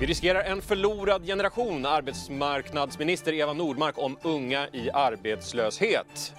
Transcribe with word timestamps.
Vi 0.00 0.06
riskerar 0.06 0.44
en 0.44 0.62
förlorad 0.62 1.26
generation, 1.26 1.86
arbetsmarknadsminister 1.86 3.32
Eva 3.32 3.52
Nordmark 3.52 3.98
om 3.98 4.16
unga 4.22 4.68
i 4.72 4.90
arbetslöshet. 4.90 6.34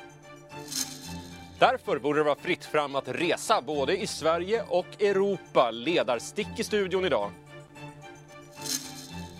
Därför 1.59 1.99
borde 1.99 2.19
det 2.19 2.23
vara 2.23 2.35
fritt 2.35 2.65
fram 2.65 2.95
att 2.95 3.07
resa 3.07 3.61
både 3.61 3.97
i 3.97 4.07
Sverige 4.07 4.63
och 4.67 5.01
Europa. 5.01 5.71
Ledarstick 5.71 6.47
i 6.57 6.63
studion 6.63 7.05
idag. 7.05 7.31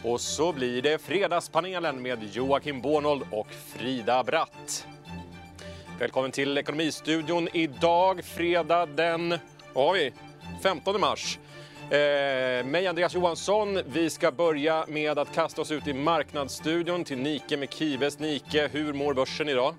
Och 0.04 0.22
så 0.22 0.54
blir 0.54 0.82
det 0.82 1.02
Fredagspanelen 1.02 2.02
med 2.02 2.36
Joakim 2.36 2.82
Bornold 2.82 3.24
och 3.32 3.48
Frida 3.52 4.24
Bratt. 4.24 4.88
Välkommen 6.00 6.32
till 6.32 6.58
Ekonomistudion 6.58 7.48
idag, 7.54 8.24
fredag 8.24 8.86
den 8.86 9.38
vad 9.74 9.86
har 9.86 9.94
vi? 9.94 10.12
15 10.64 11.00
mars. 11.00 11.40
Eh, 11.92 12.66
mig 12.66 12.88
Andreas 12.88 13.16
Johansson. 13.16 13.82
Vi 13.86 14.10
ska 14.10 14.32
börja 14.32 14.86
med 14.88 15.20
att 15.20 15.36
kasta 15.36 15.62
oss 15.62 15.72
ut 15.72 15.88
i 15.88 15.94
Marknadsstudion 15.94 17.04
till 17.04 17.18
Nike 17.18 17.58
med 17.58 17.74
Kives. 17.74 18.20
Nike, 18.20 18.70
hur 18.72 18.94
mår 18.94 19.14
börsen 19.14 19.50
idag? 19.50 19.76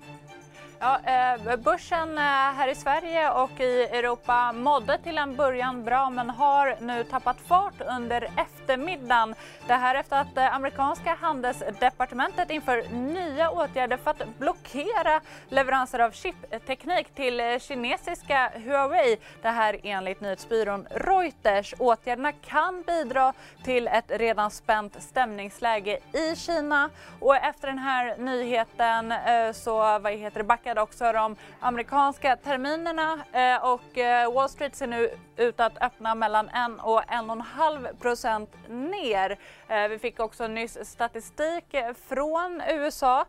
Ja, 0.83 0.99
eh, 1.05 1.57
börsen 1.57 2.17
eh, 2.17 2.23
här 2.23 2.67
i 2.67 2.75
Sverige 2.75 3.31
och 3.31 3.59
i 3.59 3.83
Europa 3.83 4.51
mådde 4.51 4.97
till 4.97 5.17
en 5.17 5.35
början 5.35 5.83
bra 5.83 6.09
men 6.09 6.29
har 6.29 6.75
nu 6.79 7.03
tappat 7.03 7.37
fart 7.47 7.81
under 7.97 8.29
eftermiddagen. 8.37 9.35
Det 9.67 9.73
här 9.73 9.95
efter 9.95 10.21
att 10.21 10.35
det 10.35 10.49
amerikanska 10.49 11.17
handelsdepartementet 11.21 12.49
inför 12.49 12.83
nya 12.93 13.49
åtgärder 13.49 13.97
för 13.97 14.11
att 14.11 14.37
blockera 14.39 15.21
leveranser 15.49 15.99
av 15.99 16.11
chipteknik 16.11 17.15
till 17.15 17.59
kinesiska 17.59 18.51
Huawei. 18.55 19.17
Det 19.41 19.49
här 19.49 19.79
enligt 19.83 20.21
nyhetsbyrån 20.21 20.87
Reuters. 20.89 21.73
Åtgärderna 21.79 22.31
kan 22.31 22.83
bidra 22.87 23.33
till 23.63 23.87
ett 23.87 24.11
redan 24.11 24.51
spänt 24.51 25.03
stämningsläge 25.03 25.99
i 26.13 26.35
Kina 26.35 26.89
och 27.19 27.35
efter 27.35 27.67
den 27.67 27.77
här 27.77 28.17
nyheten 28.17 29.13
så 29.53 29.99
vad 29.99 30.13
heter 30.13 30.37
det, 30.37 30.43
backade 30.43 30.70
påverkade 30.71 30.81
också 30.81 31.11
de 31.11 31.35
amerikanska 31.59 32.35
terminerna 32.35 33.25
eh, 33.33 33.63
och 33.63 33.97
eh, 33.97 34.33
Wall 34.33 34.49
Street 34.49 34.75
ser 34.75 34.87
nu 34.87 35.09
ut 35.37 35.59
att 35.59 35.81
öppna 35.81 36.15
mellan 36.15 36.49
1 36.49 36.55
och 36.83 37.01
1,5 37.01 37.95
procent 37.99 38.49
ner. 38.69 39.37
Eh, 39.67 39.87
vi 39.87 39.99
fick 39.99 40.19
också 40.19 40.47
nyss 40.47 40.77
statistik 40.83 41.75
från 42.07 42.61
USA 42.67 43.25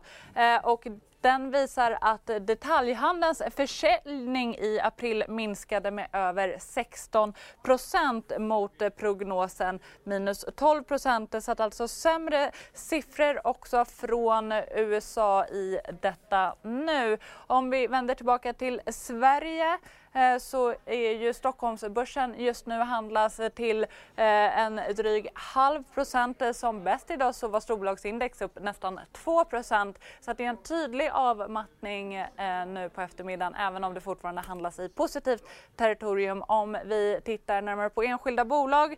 och 0.63 0.87
den 1.23 1.51
visar 1.51 1.97
att 2.01 2.25
detaljhandelns 2.41 3.41
försäljning 3.55 4.55
i 4.55 4.79
april 4.79 5.23
minskade 5.27 5.91
med 5.91 6.07
över 6.13 6.55
16 6.59 7.33
procent 7.63 8.31
mot 8.39 8.95
prognosen 8.97 9.79
minus 10.03 10.45
12 10.55 10.83
procent. 10.83 11.35
Så 11.43 11.51
att 11.51 11.59
alltså 11.59 11.87
sämre 11.87 12.51
siffror 12.73 13.47
också 13.47 13.85
från 13.85 14.51
USA 14.75 15.45
i 15.45 15.79
detta 16.01 16.55
nu. 16.61 17.17
Om 17.31 17.69
vi 17.69 17.87
vänder 17.87 18.15
tillbaka 18.15 18.53
till 18.53 18.81
Sverige 18.87 19.77
Eh, 20.13 20.37
så 20.37 20.75
är 20.85 21.11
ju 21.11 21.33
Stockholmsbörsen 21.33 22.35
just 22.37 22.65
nu 22.65 22.79
handlas 22.79 23.41
till 23.55 23.83
eh, 23.83 24.59
en 24.59 24.81
dryg 24.95 25.29
halv 25.33 25.83
procent. 25.83 26.41
Eh, 26.41 26.51
som 26.51 26.83
bäst 26.83 27.11
idag 27.11 27.35
så 27.35 27.47
var 27.47 27.59
storbolagsindex 27.59 28.41
upp 28.41 28.59
nästan 28.61 28.99
2 29.11 29.45
procent. 29.45 29.99
Så 30.21 30.31
att 30.31 30.37
det 30.37 30.45
är 30.45 30.49
en 30.49 30.57
tydlig 30.57 31.09
avmattning 31.13 32.25
nu 32.67 32.89
på 32.95 33.01
eftermiddagen 33.01 33.55
även 33.55 33.83
om 33.83 33.93
det 33.93 34.01
fortfarande 34.01 34.41
handlas 34.41 34.79
i 34.79 34.89
positivt 34.89 35.43
territorium. 35.75 36.43
Om 36.47 36.77
vi 36.85 37.19
tittar 37.25 37.61
närmare 37.61 37.89
på 37.89 38.03
enskilda 38.03 38.45
bolag 38.45 38.95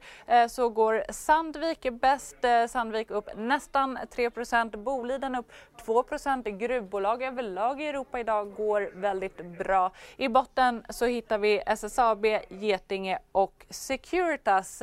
så 0.49 0.69
går 0.69 1.03
Sandvik 1.09 1.87
bäst. 1.91 2.35
Sandvik 2.69 3.11
upp 3.11 3.29
nästan 3.35 3.99
3 4.11 4.29
procent. 4.29 4.75
Boliden 4.75 5.35
upp 5.35 5.51
2 5.85 6.03
procent. 6.03 6.47
Gruvbolag 6.47 7.23
överlag 7.23 7.81
i 7.81 7.87
Europa 7.87 8.19
idag 8.19 8.53
går 8.55 8.91
väldigt 8.93 9.45
bra. 9.57 9.91
I 10.17 10.29
botten 10.29 10.85
så 10.89 11.04
så 11.05 11.09
hittar 11.09 11.37
vi 11.37 11.61
SSAB, 11.65 12.25
Getinge 12.49 13.19
och 13.31 13.65
Securitas. 13.69 14.81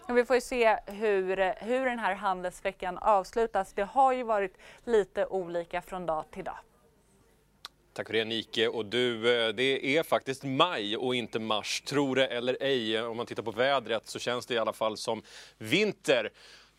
Och 0.00 0.18
vi 0.18 0.24
får 0.24 0.40
se 0.40 0.78
hur, 0.86 1.64
hur 1.64 1.86
den 1.86 1.98
här 1.98 2.14
handelsveckan 2.14 2.98
avslutas. 2.98 3.72
Det 3.72 3.82
har 3.82 4.12
ju 4.12 4.22
varit 4.22 4.54
lite 4.84 5.26
olika 5.26 5.82
från 5.82 6.06
dag 6.06 6.24
till 6.30 6.44
dag. 6.44 6.58
Tack 7.92 8.06
för 8.06 8.14
det 8.14 8.24
Nike. 8.24 8.68
Och 8.68 8.86
du, 8.86 9.14
eh, 9.16 9.48
det 9.54 9.96
är 9.96 10.02
faktiskt 10.02 10.44
maj 10.44 10.96
och 10.96 11.14
inte 11.14 11.38
mars, 11.38 11.80
tro 11.80 12.14
det 12.14 12.26
eller 12.26 12.56
ej. 12.60 13.02
Om 13.02 13.16
man 13.16 13.26
tittar 13.26 13.42
på 13.42 13.50
vädret 13.50 14.06
så 14.06 14.18
känns 14.18 14.46
det 14.46 14.54
i 14.54 14.58
alla 14.58 14.72
fall 14.72 14.96
som 14.96 15.22
vinter. 15.58 16.30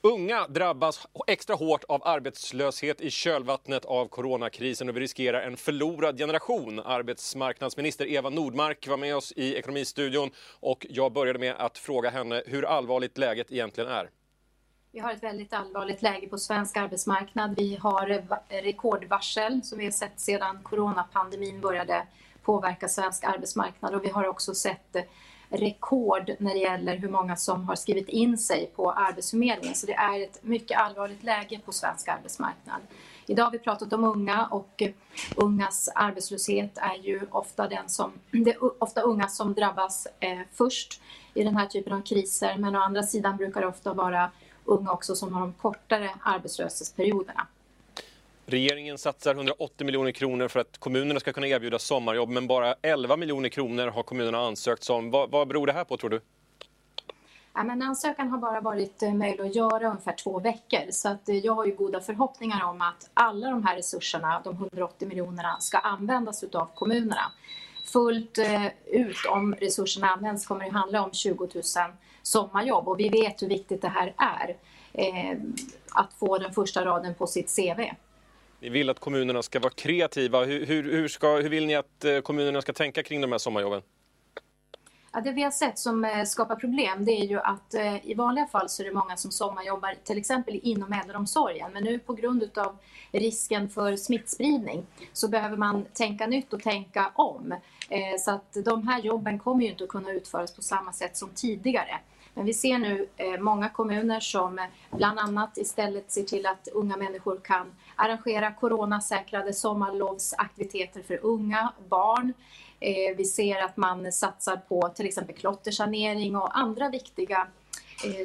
Unga 0.01 0.47
drabbas 0.47 1.07
extra 1.27 1.55
hårt 1.55 1.83
av 1.83 2.07
arbetslöshet 2.07 3.01
i 3.01 3.09
kölvattnet 3.09 3.85
av 3.85 4.07
coronakrisen 4.07 4.89
och 4.89 4.95
vi 4.95 4.99
riskerar 4.99 5.41
en 5.41 5.57
förlorad 5.57 6.17
generation. 6.17 6.79
Arbetsmarknadsminister 6.79 8.07
Eva 8.07 8.29
Nordmark 8.29 8.87
var 8.87 8.97
med 8.97 9.15
oss 9.15 9.33
i 9.35 9.55
Ekonomistudion 9.55 10.29
och 10.59 10.85
jag 10.89 11.13
började 11.13 11.39
med 11.39 11.55
att 11.57 11.77
fråga 11.77 12.09
henne 12.09 12.43
hur 12.45 12.65
allvarligt 12.65 13.17
läget 13.17 13.51
egentligen 13.51 13.89
är. 13.89 14.09
Vi 14.91 14.99
har 14.99 15.11
ett 15.11 15.23
väldigt 15.23 15.53
allvarligt 15.53 16.01
läge 16.01 16.27
på 16.27 16.37
svensk 16.37 16.77
arbetsmarknad. 16.77 17.55
Vi 17.57 17.75
har 17.75 18.23
rekordvarsel 18.49 19.63
som 19.63 19.77
vi 19.77 19.83
har 19.85 19.91
sett 19.91 20.19
sedan 20.19 20.59
coronapandemin 20.63 21.61
började 21.61 22.07
påverka 22.43 22.87
svensk 22.87 23.23
arbetsmarknad 23.23 23.95
och 23.95 24.03
vi 24.03 24.09
har 24.09 24.27
också 24.27 24.53
sett 24.53 24.95
rekord 25.49 26.31
när 26.39 26.53
det 26.53 26.59
gäller 26.59 26.97
hur 26.97 27.09
många 27.09 27.35
som 27.35 27.67
har 27.67 27.75
skrivit 27.75 28.09
in 28.09 28.37
sig 28.37 28.71
på 28.75 28.91
Arbetsförmedlingen. 28.91 29.75
Så 29.75 29.85
det 29.85 29.93
är 29.93 30.23
ett 30.23 30.43
mycket 30.43 30.79
allvarligt 30.79 31.23
läge 31.23 31.59
på 31.65 31.71
svensk 31.71 32.07
arbetsmarknad. 32.07 32.81
Idag 33.25 33.43
har 33.43 33.51
vi 33.51 33.59
pratat 33.59 33.93
om 33.93 34.03
unga 34.03 34.45
och 34.45 34.83
ungas 35.35 35.89
arbetslöshet 35.95 36.77
är 36.77 36.95
ju 36.95 37.21
ofta 37.31 37.67
den 37.67 37.89
som, 37.89 38.11
det 38.31 38.51
är 38.51 38.83
ofta 38.83 39.01
unga 39.01 39.27
som 39.27 39.53
drabbas 39.53 40.07
eh, 40.19 40.39
först 40.53 41.01
i 41.33 41.43
den 41.43 41.55
här 41.55 41.65
typen 41.65 41.93
av 41.93 42.01
kriser. 42.01 42.57
Men 42.57 42.75
å 42.75 42.79
andra 42.79 43.03
sidan 43.03 43.37
brukar 43.37 43.61
det 43.61 43.67
ofta 43.67 43.93
vara 43.93 44.31
unga 44.65 44.91
också 44.91 45.15
som 45.15 45.33
har 45.33 45.41
de 45.41 45.53
kortare 45.53 46.09
arbetslöshetsperioderna. 46.23 47.47
Regeringen 48.49 48.97
satsar 48.97 49.35
180 49.35 49.85
miljoner 49.85 50.11
kronor 50.11 50.47
för 50.47 50.59
att 50.59 50.77
kommunerna 50.77 51.19
ska 51.19 51.33
kunna 51.33 51.47
erbjuda 51.47 51.79
sommarjobb 51.79 52.29
men 52.29 52.47
bara 52.47 52.75
11 52.81 53.17
miljoner 53.17 53.49
kronor 53.49 53.87
har 53.87 54.03
kommunerna 54.03 54.37
ansökt 54.37 54.89
om. 54.89 55.11
Vad, 55.11 55.31
vad 55.31 55.47
beror 55.47 55.67
det 55.67 55.73
här 55.73 55.83
på 55.83 55.97
tror 55.97 56.09
du? 56.09 56.21
Ja, 57.53 57.63
men 57.63 57.81
ansökan 57.81 58.27
har 58.27 58.37
bara 58.37 58.61
varit 58.61 59.03
eh, 59.03 59.13
möjlig 59.13 59.43
att 59.43 59.55
göra 59.55 59.89
ungefär 59.89 60.13
två 60.13 60.39
veckor 60.39 60.91
så 60.91 61.09
att 61.09 61.29
eh, 61.29 61.37
jag 61.37 61.53
har 61.53 61.65
ju 61.65 61.75
goda 61.75 62.01
förhoppningar 62.01 62.65
om 62.65 62.81
att 62.81 63.09
alla 63.13 63.49
de 63.49 63.63
här 63.65 63.75
resurserna, 63.75 64.41
de 64.43 64.55
180 64.55 65.07
miljonerna, 65.07 65.57
ska 65.59 65.77
användas 65.77 66.43
av 66.43 66.69
kommunerna. 66.75 67.31
Fullt 67.85 68.37
eh, 68.37 68.65
ut 68.87 69.25
om 69.29 69.55
resurserna 69.55 70.07
används 70.07 70.45
kommer 70.47 70.65
det 70.65 70.71
handla 70.71 71.03
om 71.03 71.11
20 71.13 71.47
000 71.53 71.63
sommarjobb 72.21 72.87
och 72.87 72.99
vi 72.99 73.09
vet 73.09 73.41
hur 73.41 73.47
viktigt 73.47 73.81
det 73.81 73.89
här 73.89 74.13
är. 74.17 74.55
att 75.91 76.13
få 76.13 76.37
den 76.37 76.53
första 76.53 76.85
raden 76.85 77.15
på 77.15 77.27
sitt 77.27 77.55
CV. 77.55 77.81
Ni 78.59 78.69
vill 78.69 78.89
att 78.89 78.99
kommunerna 78.99 79.41
ska 79.41 79.59
vara 79.59 79.73
kreativa. 79.73 80.45
Hur, 80.45 80.65
hur, 80.65 80.83
hur, 80.83 81.07
ska, 81.07 81.35
hur 81.35 81.49
vill 81.49 81.65
ni 81.65 81.75
att 81.75 82.05
eh, 82.05 82.19
kommunerna 82.19 82.61
ska 82.61 82.73
tänka 82.73 83.03
kring 83.03 83.21
de 83.21 83.31
här 83.31 83.39
sommarjobben? 83.39 83.81
Ja, 85.13 85.21
det 85.21 85.31
vi 85.31 85.43
har 85.43 85.51
sett 85.51 85.79
som 85.79 86.05
eh, 86.05 86.23
skapar 86.23 86.55
problem 86.55 87.05
det 87.05 87.11
är 87.11 87.25
ju 87.25 87.39
att 87.39 87.73
eh, 87.73 88.09
i 88.09 88.13
vanliga 88.13 88.47
fall 88.47 88.69
så 88.69 88.83
är 88.83 88.87
det 88.87 88.93
många 88.93 89.17
som 89.17 89.31
sommarjobbar 89.31 89.95
till 90.03 90.17
exempel 90.17 90.59
inom 90.63 90.93
äldreomsorgen. 90.93 91.71
Men 91.73 91.83
nu 91.83 91.99
på 91.99 92.13
grund 92.13 92.57
av 92.57 92.77
risken 93.11 93.69
för 93.69 93.95
smittspridning 93.95 94.85
så 95.13 95.27
behöver 95.27 95.57
man 95.57 95.85
tänka 95.93 96.27
nytt 96.27 96.53
och 96.53 96.63
tänka 96.63 97.11
om. 97.15 97.51
Eh, 97.89 98.19
så 98.19 98.31
att 98.31 98.57
de 98.65 98.87
här 98.87 99.01
jobben 99.01 99.39
kommer 99.39 99.63
ju 99.63 99.69
inte 99.69 99.83
att 99.83 99.89
kunna 99.89 100.11
utföras 100.11 100.55
på 100.55 100.61
samma 100.61 100.93
sätt 100.93 101.17
som 101.17 101.29
tidigare. 101.29 101.99
Men 102.33 102.45
vi 102.45 102.53
ser 102.53 102.77
nu 102.77 103.07
eh, 103.17 103.39
många 103.39 103.69
kommuner 103.69 104.19
som 104.19 104.59
eh, 104.59 104.65
bland 104.91 105.19
annat 105.19 105.57
istället 105.57 106.11
ser 106.11 106.23
till 106.23 106.45
att 106.45 106.67
unga 106.73 106.97
människor 106.97 107.39
kan 107.43 107.71
arrangera 107.95 108.53
coronasäkrade 108.53 109.53
sommarlovsaktiviteter 109.53 111.01
för 111.01 111.25
unga, 111.25 111.73
barn. 111.89 112.33
Eh, 112.79 113.15
vi 113.17 113.25
ser 113.25 113.61
att 113.61 113.77
man 113.77 114.11
satsar 114.11 114.57
på 114.57 114.89
till 114.89 115.05
exempel 115.05 115.35
klottersanering 115.35 116.35
och 116.35 116.57
andra 116.57 116.89
viktiga 116.89 117.47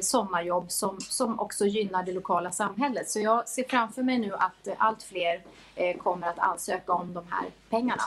sommarjobb 0.01 0.71
som, 0.71 0.99
som 0.99 1.39
också 1.39 1.65
gynnar 1.65 2.03
det 2.03 2.11
lokala 2.11 2.51
samhället. 2.51 3.09
Så 3.09 3.19
jag 3.19 3.49
ser 3.49 3.63
framför 3.63 4.03
mig 4.03 4.17
nu 4.17 4.33
att 4.33 4.67
allt 4.77 5.03
fler 5.03 5.43
kommer 5.97 6.27
att 6.27 6.39
ansöka 6.39 6.93
om 6.93 7.13
de 7.13 7.25
här 7.29 7.45
pengarna. 7.69 8.03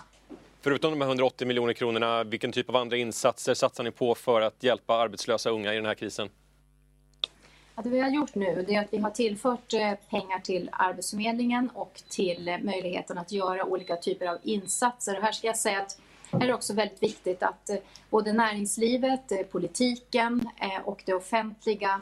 Förutom 0.60 0.90
de 0.90 1.00
här 1.00 1.08
180 1.08 1.46
miljoner 1.46 1.72
kronorna, 1.72 2.24
vilken 2.24 2.52
typ 2.52 2.68
av 2.68 2.76
andra 2.76 2.96
insatser 2.96 3.54
satsar 3.54 3.84
ni 3.84 3.90
på 3.90 4.14
för 4.14 4.40
att 4.40 4.62
hjälpa 4.62 4.94
arbetslösa 4.94 5.50
unga 5.50 5.72
i 5.72 5.76
den 5.76 5.86
här 5.86 5.94
krisen? 5.94 6.28
det 7.82 7.90
vi 7.90 8.00
har 8.00 8.10
gjort 8.10 8.34
nu 8.34 8.66
är 8.68 8.80
att 8.80 8.92
vi 8.92 8.98
har 8.98 9.10
tillfört 9.10 9.72
eh, 9.72 9.92
pengar 10.10 10.38
till 10.38 10.70
Arbetsförmedlingen 10.72 11.70
och 11.74 12.02
till 12.08 12.48
eh, 12.48 12.58
möjligheten 12.58 13.18
att 13.18 13.32
göra 13.32 13.64
olika 13.64 13.96
typer 13.96 14.26
av 14.26 14.38
insatser. 14.42 15.16
Och 15.16 15.22
här 15.22 15.32
ska 15.32 15.46
jag 15.46 15.56
säga 15.56 15.80
att 15.80 16.00
är 16.32 16.46
det 16.46 16.54
också 16.54 16.74
väldigt 16.74 17.02
viktigt 17.02 17.42
att 17.42 17.70
eh, 17.70 17.76
både 18.10 18.32
näringslivet, 18.32 19.32
eh, 19.32 19.38
politiken 19.38 20.48
eh, 20.60 20.82
och 20.84 21.02
det 21.06 21.14
offentliga 21.14 22.00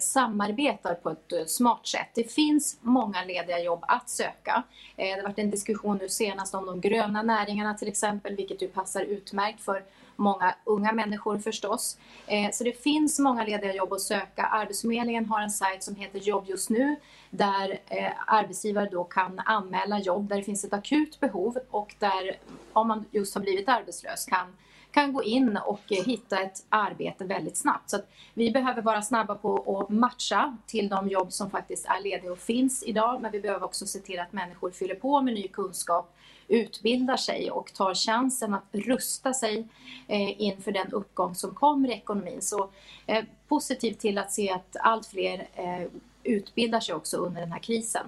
samarbetar 0.00 0.94
på 0.94 1.10
ett 1.10 1.50
smart 1.50 1.86
sätt. 1.86 2.08
Det 2.14 2.32
finns 2.32 2.78
många 2.80 3.24
lediga 3.24 3.58
jobb 3.58 3.84
att 3.88 4.08
söka. 4.08 4.62
Det 4.96 5.10
har 5.10 5.22
varit 5.22 5.38
en 5.38 5.50
diskussion 5.50 5.98
nu 5.98 6.08
senast 6.08 6.54
om 6.54 6.66
de 6.66 6.80
gröna 6.80 7.22
näringarna 7.22 7.74
till 7.74 7.88
exempel, 7.88 8.36
vilket 8.36 8.62
ju 8.62 8.68
passar 8.68 9.02
utmärkt 9.02 9.60
för 9.60 9.84
många 10.16 10.54
unga 10.64 10.92
människor 10.92 11.38
förstås. 11.38 11.98
Eh, 12.26 12.50
så 12.52 12.64
det 12.64 12.82
finns 12.82 13.18
många 13.18 13.44
lediga 13.44 13.74
jobb 13.74 13.92
att 13.92 14.00
söka. 14.00 14.42
Arbetsförmedlingen 14.42 15.26
har 15.26 15.40
en 15.40 15.50
sajt 15.50 15.82
som 15.82 15.94
heter 15.94 16.18
Jobb 16.18 16.44
just 16.48 16.70
nu 16.70 16.96
där 17.30 17.78
eh, 17.86 18.12
arbetsgivare 18.26 18.88
då 18.92 19.04
kan 19.04 19.38
anmäla 19.44 19.98
jobb 19.98 20.28
där 20.28 20.36
det 20.36 20.42
finns 20.42 20.64
ett 20.64 20.72
akut 20.72 21.20
behov 21.20 21.58
och 21.70 21.94
där 21.98 22.38
om 22.72 22.88
man 22.88 23.04
just 23.10 23.34
har 23.34 23.42
blivit 23.42 23.68
arbetslös 23.68 24.24
kan 24.24 24.52
kan 24.94 25.12
gå 25.12 25.22
in 25.22 25.56
och 25.56 25.92
eh, 25.92 26.04
hitta 26.04 26.38
ett 26.38 26.64
arbete 26.68 27.24
väldigt 27.24 27.56
snabbt. 27.56 27.90
Så 27.90 27.98
vi 28.34 28.50
behöver 28.50 28.82
vara 28.82 29.02
snabba 29.02 29.34
på 29.34 29.80
att 29.80 29.88
matcha 29.88 30.56
till 30.66 30.88
de 30.88 31.08
jobb 31.08 31.32
som 31.32 31.50
faktiskt 31.50 31.86
är 31.86 32.02
lediga 32.02 32.32
och 32.32 32.38
finns 32.38 32.82
idag. 32.82 33.22
Men 33.22 33.32
vi 33.32 33.40
behöver 33.40 33.64
också 33.64 33.86
se 33.86 33.98
till 33.98 34.20
att 34.20 34.32
människor 34.32 34.70
fyller 34.70 34.94
på 34.94 35.20
med 35.20 35.34
ny 35.34 35.48
kunskap 35.48 36.16
utbildar 36.48 37.16
sig 37.16 37.50
och 37.50 37.72
tar 37.74 37.94
chansen 37.94 38.54
att 38.54 38.64
rusta 38.72 39.34
sig 39.34 39.68
eh, 40.08 40.42
inför 40.42 40.72
den 40.72 40.92
uppgång 40.92 41.34
som 41.34 41.54
kommer 41.54 41.88
i 41.88 41.92
ekonomin. 41.92 42.42
Så 42.42 42.70
eh, 43.06 43.24
positivt 43.48 43.98
till 43.98 44.18
att 44.18 44.32
se 44.32 44.50
att 44.50 44.76
allt 44.80 45.06
fler 45.06 45.48
eh, 45.54 45.86
utbildar 46.22 46.80
sig 46.80 46.94
också 46.94 47.16
under 47.16 47.40
den 47.40 47.52
här 47.52 47.58
krisen. 47.58 48.06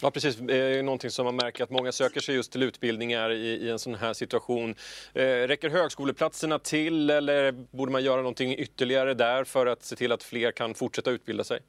Ja, 0.00 0.10
precis. 0.10 0.36
Det 0.36 0.56
är 0.56 0.82
någonting 0.82 1.10
som 1.10 1.24
man 1.24 1.36
märker 1.36 1.64
att 1.64 1.70
många 1.70 1.92
söker 1.92 2.20
sig 2.20 2.34
just 2.34 2.52
till 2.52 2.62
utbildningar 2.62 3.30
i, 3.30 3.46
i 3.46 3.70
en 3.70 3.78
sån 3.78 3.94
här 3.94 4.12
situation. 4.12 4.74
Eh, 5.14 5.22
räcker 5.22 5.70
högskoleplatserna 5.70 6.58
till 6.58 7.10
eller 7.10 7.52
borde 7.52 7.92
man 7.92 8.04
göra 8.04 8.16
någonting 8.16 8.58
ytterligare 8.58 9.14
där 9.14 9.44
för 9.44 9.66
att 9.66 9.82
se 9.82 9.96
till 9.96 10.12
att 10.12 10.22
fler 10.22 10.52
kan 10.52 10.74
fortsätta 10.74 11.10
utbilda 11.10 11.44
sig? 11.44 11.60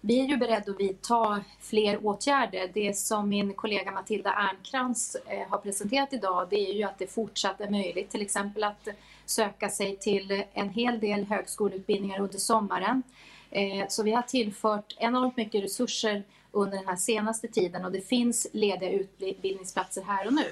Vi 0.00 0.20
är 0.20 0.24
ju 0.24 0.36
beredda 0.36 0.72
att 0.72 0.80
vidta 0.80 1.44
fler 1.60 2.06
åtgärder. 2.06 2.70
Det 2.74 2.96
som 2.96 3.28
min 3.28 3.54
kollega 3.54 3.90
Matilda 3.90 4.32
Ernkrans 4.32 5.16
eh, 5.26 5.48
har 5.48 5.58
presenterat 5.58 6.12
idag 6.12 6.46
det 6.50 6.70
är 6.70 6.74
ju 6.74 6.82
att 6.82 6.98
det 6.98 7.06
fortsatt 7.06 7.60
är 7.60 7.70
möjligt 7.70 8.10
till 8.10 8.22
exempel 8.22 8.64
att 8.64 8.88
söka 9.26 9.68
sig 9.68 9.96
till 9.96 10.42
en 10.52 10.68
hel 10.68 11.00
del 11.00 11.24
högskoleutbildningar 11.24 12.20
under 12.20 12.38
sommaren. 12.38 13.02
Eh, 13.50 13.88
så 13.88 14.02
vi 14.02 14.12
har 14.12 14.22
tillfört 14.22 14.96
enormt 14.98 15.36
mycket 15.36 15.64
resurser 15.64 16.22
under 16.52 16.78
den 16.78 16.88
här 16.88 16.96
senaste 16.96 17.48
tiden 17.48 17.84
och 17.84 17.92
det 17.92 18.00
finns 18.00 18.46
lediga 18.52 18.90
utbildningsplatser 18.90 20.02
här 20.02 20.26
och 20.26 20.32
nu. 20.32 20.46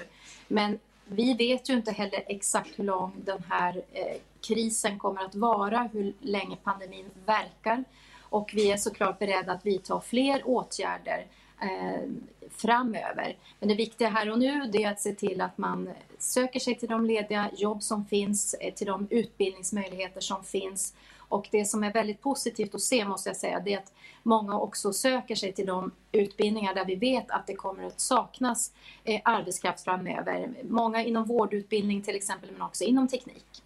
Men 0.47 0.79
vi 1.05 1.33
vet 1.33 1.69
ju 1.69 1.73
inte 1.73 1.91
heller 1.91 2.23
exakt 2.27 2.79
hur 2.79 2.83
lång 2.83 3.13
den 3.25 3.43
här 3.49 3.81
eh, 3.93 4.17
krisen 4.41 4.99
kommer 4.99 5.25
att 5.25 5.35
vara, 5.35 5.89
hur 5.93 6.13
länge 6.21 6.55
pandemin 6.63 7.05
verkar. 7.25 7.83
Och 8.29 8.51
vi 8.53 8.71
är 8.71 8.77
såklart 8.77 9.19
beredda 9.19 9.51
att 9.51 9.65
vidta 9.65 10.01
fler 10.01 10.41
åtgärder 10.45 11.25
eh, 11.61 12.09
framöver. 12.49 13.37
Men 13.59 13.69
det 13.69 13.75
viktiga 13.75 14.09
här 14.09 14.31
och 14.31 14.39
nu 14.39 14.69
det 14.73 14.83
är 14.83 14.91
att 14.91 15.01
se 15.01 15.13
till 15.13 15.41
att 15.41 15.57
man 15.57 15.89
söker 16.17 16.59
sig 16.59 16.75
till 16.75 16.89
de 16.89 17.05
lediga 17.05 17.49
jobb 17.57 17.83
som 17.83 18.05
finns, 18.05 18.53
eh, 18.53 18.73
till 18.73 18.87
de 18.87 19.07
utbildningsmöjligheter 19.09 20.21
som 20.21 20.43
finns. 20.43 20.93
Och 21.17 21.47
det 21.51 21.65
som 21.65 21.83
är 21.83 21.93
väldigt 21.93 22.21
positivt 22.21 22.75
att 22.75 22.81
se 22.81 23.05
måste 23.05 23.29
jag 23.29 23.37
säga, 23.37 23.59
det 23.59 23.73
är 23.73 23.77
att 23.77 23.93
många 24.23 24.59
också 24.59 24.93
söker 24.93 25.35
sig 25.35 25.53
till 25.53 25.65
de 25.65 25.91
utbildningar 26.11 26.73
där 26.73 26.85
vi 26.85 26.95
vet 26.95 27.31
att 27.31 27.47
det 27.47 27.55
kommer 27.55 27.83
att 27.83 27.99
saknas 27.99 28.71
eh, 29.03 29.21
arbetskraft 29.23 29.83
framöver. 29.83 30.49
Många 30.63 31.03
inom 31.03 31.25
vårdutbildning 31.25 32.01
till 32.01 32.15
exempel, 32.15 32.51
men 32.51 32.61
också 32.61 32.83
inom 32.83 33.07
teknik. 33.07 33.63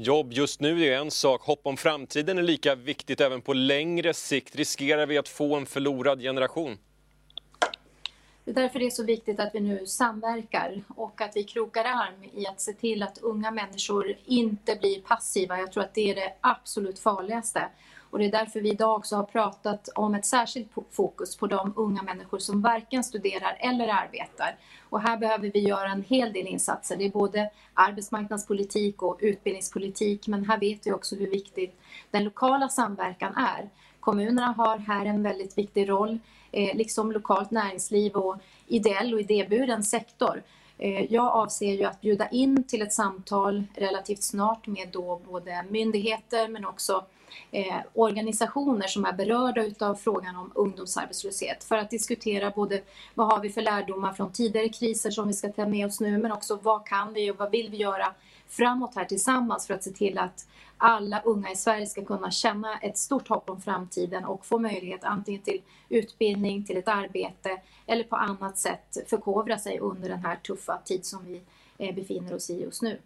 Jobb 0.00 0.32
just 0.32 0.60
nu 0.60 0.84
är 0.84 0.98
en 0.98 1.10
sak, 1.10 1.42
hopp 1.42 1.60
om 1.62 1.76
framtiden 1.76 2.38
är 2.38 2.42
lika 2.42 2.74
viktigt 2.74 3.20
även 3.20 3.40
på 3.40 3.52
längre 3.52 4.14
sikt. 4.14 4.56
Riskerar 4.56 5.06
vi 5.06 5.18
att 5.18 5.28
få 5.28 5.56
en 5.56 5.66
förlorad 5.66 6.20
generation? 6.20 6.78
Det 8.44 8.50
är 8.50 8.54
därför 8.54 8.78
det 8.78 8.86
är 8.86 8.90
så 8.90 9.04
viktigt 9.04 9.40
att 9.40 9.54
vi 9.54 9.60
nu 9.60 9.86
samverkar 9.86 10.82
och 10.88 11.20
att 11.20 11.36
vi 11.36 11.44
krokar 11.44 11.84
arm 11.84 12.24
i 12.34 12.46
att 12.46 12.60
se 12.60 12.72
till 12.72 13.02
att 13.02 13.18
unga 13.18 13.50
människor 13.50 14.16
inte 14.24 14.76
blir 14.76 15.00
passiva. 15.00 15.58
Jag 15.58 15.72
tror 15.72 15.82
att 15.82 15.94
det 15.94 16.10
är 16.10 16.14
det 16.14 16.32
absolut 16.40 16.98
farligaste. 16.98 17.68
Och 18.10 18.18
det 18.18 18.24
är 18.24 18.30
därför 18.30 18.60
vi 18.60 18.70
idag 18.70 18.96
också 18.96 19.16
har 19.16 19.22
pratat 19.22 19.88
om 19.94 20.14
ett 20.14 20.26
särskilt 20.26 20.68
fokus 20.90 21.36
på 21.36 21.46
de 21.46 21.72
unga 21.76 22.02
människor 22.02 22.38
som 22.38 22.62
varken 22.62 23.04
studerar 23.04 23.56
eller 23.60 23.88
arbetar. 23.88 24.56
Och 24.88 25.00
här 25.00 25.16
behöver 25.16 25.50
vi 25.50 25.60
göra 25.60 25.90
en 25.90 26.04
hel 26.08 26.32
del 26.32 26.46
insatser. 26.46 26.96
Det 26.96 27.04
är 27.04 27.10
både 27.10 27.50
arbetsmarknadspolitik 27.74 29.02
och 29.02 29.18
utbildningspolitik, 29.20 30.28
men 30.28 30.44
här 30.44 30.58
vet 30.58 30.86
vi 30.86 30.92
också 30.92 31.16
hur 31.16 31.30
viktigt 31.30 31.80
den 32.10 32.24
lokala 32.24 32.68
samverkan 32.68 33.34
är. 33.34 33.68
Kommunerna 34.00 34.46
har 34.46 34.78
här 34.78 35.06
en 35.06 35.22
väldigt 35.22 35.58
viktig 35.58 35.88
roll, 35.88 36.18
eh, 36.52 36.76
liksom 36.76 37.12
lokalt 37.12 37.50
näringsliv 37.50 38.12
och 38.12 38.36
ideell 38.66 39.14
och 39.14 39.20
idéburen 39.20 39.82
sektor. 39.82 40.42
Eh, 40.78 41.12
jag 41.12 41.26
avser 41.26 41.72
ju 41.72 41.84
att 41.84 42.00
bjuda 42.00 42.28
in 42.28 42.64
till 42.64 42.82
ett 42.82 42.92
samtal 42.92 43.64
relativt 43.74 44.22
snart 44.22 44.66
med 44.66 44.88
då 44.92 45.20
både 45.26 45.64
myndigheter 45.70 46.48
men 46.48 46.64
också 46.64 47.04
eh, 47.50 47.76
organisationer 47.94 48.86
som 48.86 49.04
är 49.04 49.12
berörda 49.12 49.64
utav 49.64 49.94
frågan 49.94 50.36
om 50.36 50.52
ungdomsarbetslöshet 50.54 51.64
för 51.64 51.76
att 51.76 51.90
diskutera 51.90 52.50
både 52.50 52.80
vad 53.14 53.32
har 53.32 53.40
vi 53.40 53.50
för 53.50 53.62
lärdomar 53.62 54.12
från 54.12 54.32
tidigare 54.32 54.68
kriser 54.68 55.10
som 55.10 55.28
vi 55.28 55.34
ska 55.34 55.52
ta 55.52 55.66
med 55.66 55.86
oss 55.86 56.00
nu 56.00 56.18
men 56.18 56.32
också 56.32 56.58
vad 56.62 56.86
kan 56.86 57.12
vi 57.12 57.30
och 57.30 57.36
vad 57.36 57.50
vill 57.50 57.70
vi 57.70 57.76
göra 57.76 58.14
framåt 58.48 58.94
här 58.94 59.04
tillsammans 59.04 59.66
för 59.66 59.74
att 59.74 59.84
se 59.84 59.90
till 59.90 60.18
att 60.18 60.46
alla 60.78 61.20
unga 61.20 61.50
i 61.50 61.56
Sverige 61.56 61.86
ska 61.86 62.04
kunna 62.04 62.30
känna 62.30 62.78
ett 62.78 62.98
stort 62.98 63.28
hopp 63.28 63.50
om 63.50 63.60
framtiden 63.60 64.24
och 64.24 64.46
få 64.46 64.58
möjlighet 64.58 65.04
antingen 65.04 65.42
till 65.42 65.62
utbildning, 65.88 66.64
till 66.64 66.76
ett 66.76 66.88
arbete 66.88 67.60
eller 67.86 68.04
på 68.04 68.16
annat 68.16 68.58
sätt 68.58 68.96
förkovra 69.06 69.58
sig 69.58 69.78
under 69.78 70.08
den 70.08 70.24
här 70.24 70.36
tuffa 70.36 70.78
tid 70.84 71.06
som 71.06 71.24
vi 71.24 71.40
eh, 71.78 71.94
befinner 71.94 72.34
oss 72.34 72.50
i 72.50 72.62
just 72.62 72.82
nu. 72.82 72.98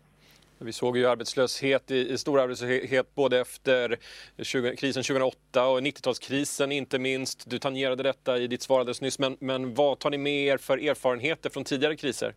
Vi 0.63 0.73
såg 0.73 0.97
ju 0.97 1.07
arbetslöshet, 1.07 1.91
i, 1.91 2.19
stor 2.19 2.41
arbetslöshet 2.41 3.15
både 3.15 3.41
efter 3.41 3.99
20, 4.39 4.77
krisen 4.77 5.03
2008 5.03 5.67
och 5.67 5.81
90-talskrisen 5.81 6.73
inte 6.73 6.99
minst. 6.99 7.51
Du 7.51 7.59
tangerade 7.59 8.03
detta 8.03 8.39
i 8.39 8.47
ditt 8.47 8.63
svar 8.63 8.81
alldeles 8.81 9.01
nyss, 9.01 9.19
men, 9.19 9.37
men 9.41 9.75
vad 9.75 9.99
tar 9.99 10.11
ni 10.11 10.19
med 10.19 10.45
er 10.45 10.57
för 10.59 10.79
erfarenheter 10.79 11.51
från 11.51 11.65
tidigare 11.65 11.97
kriser? 11.97 12.35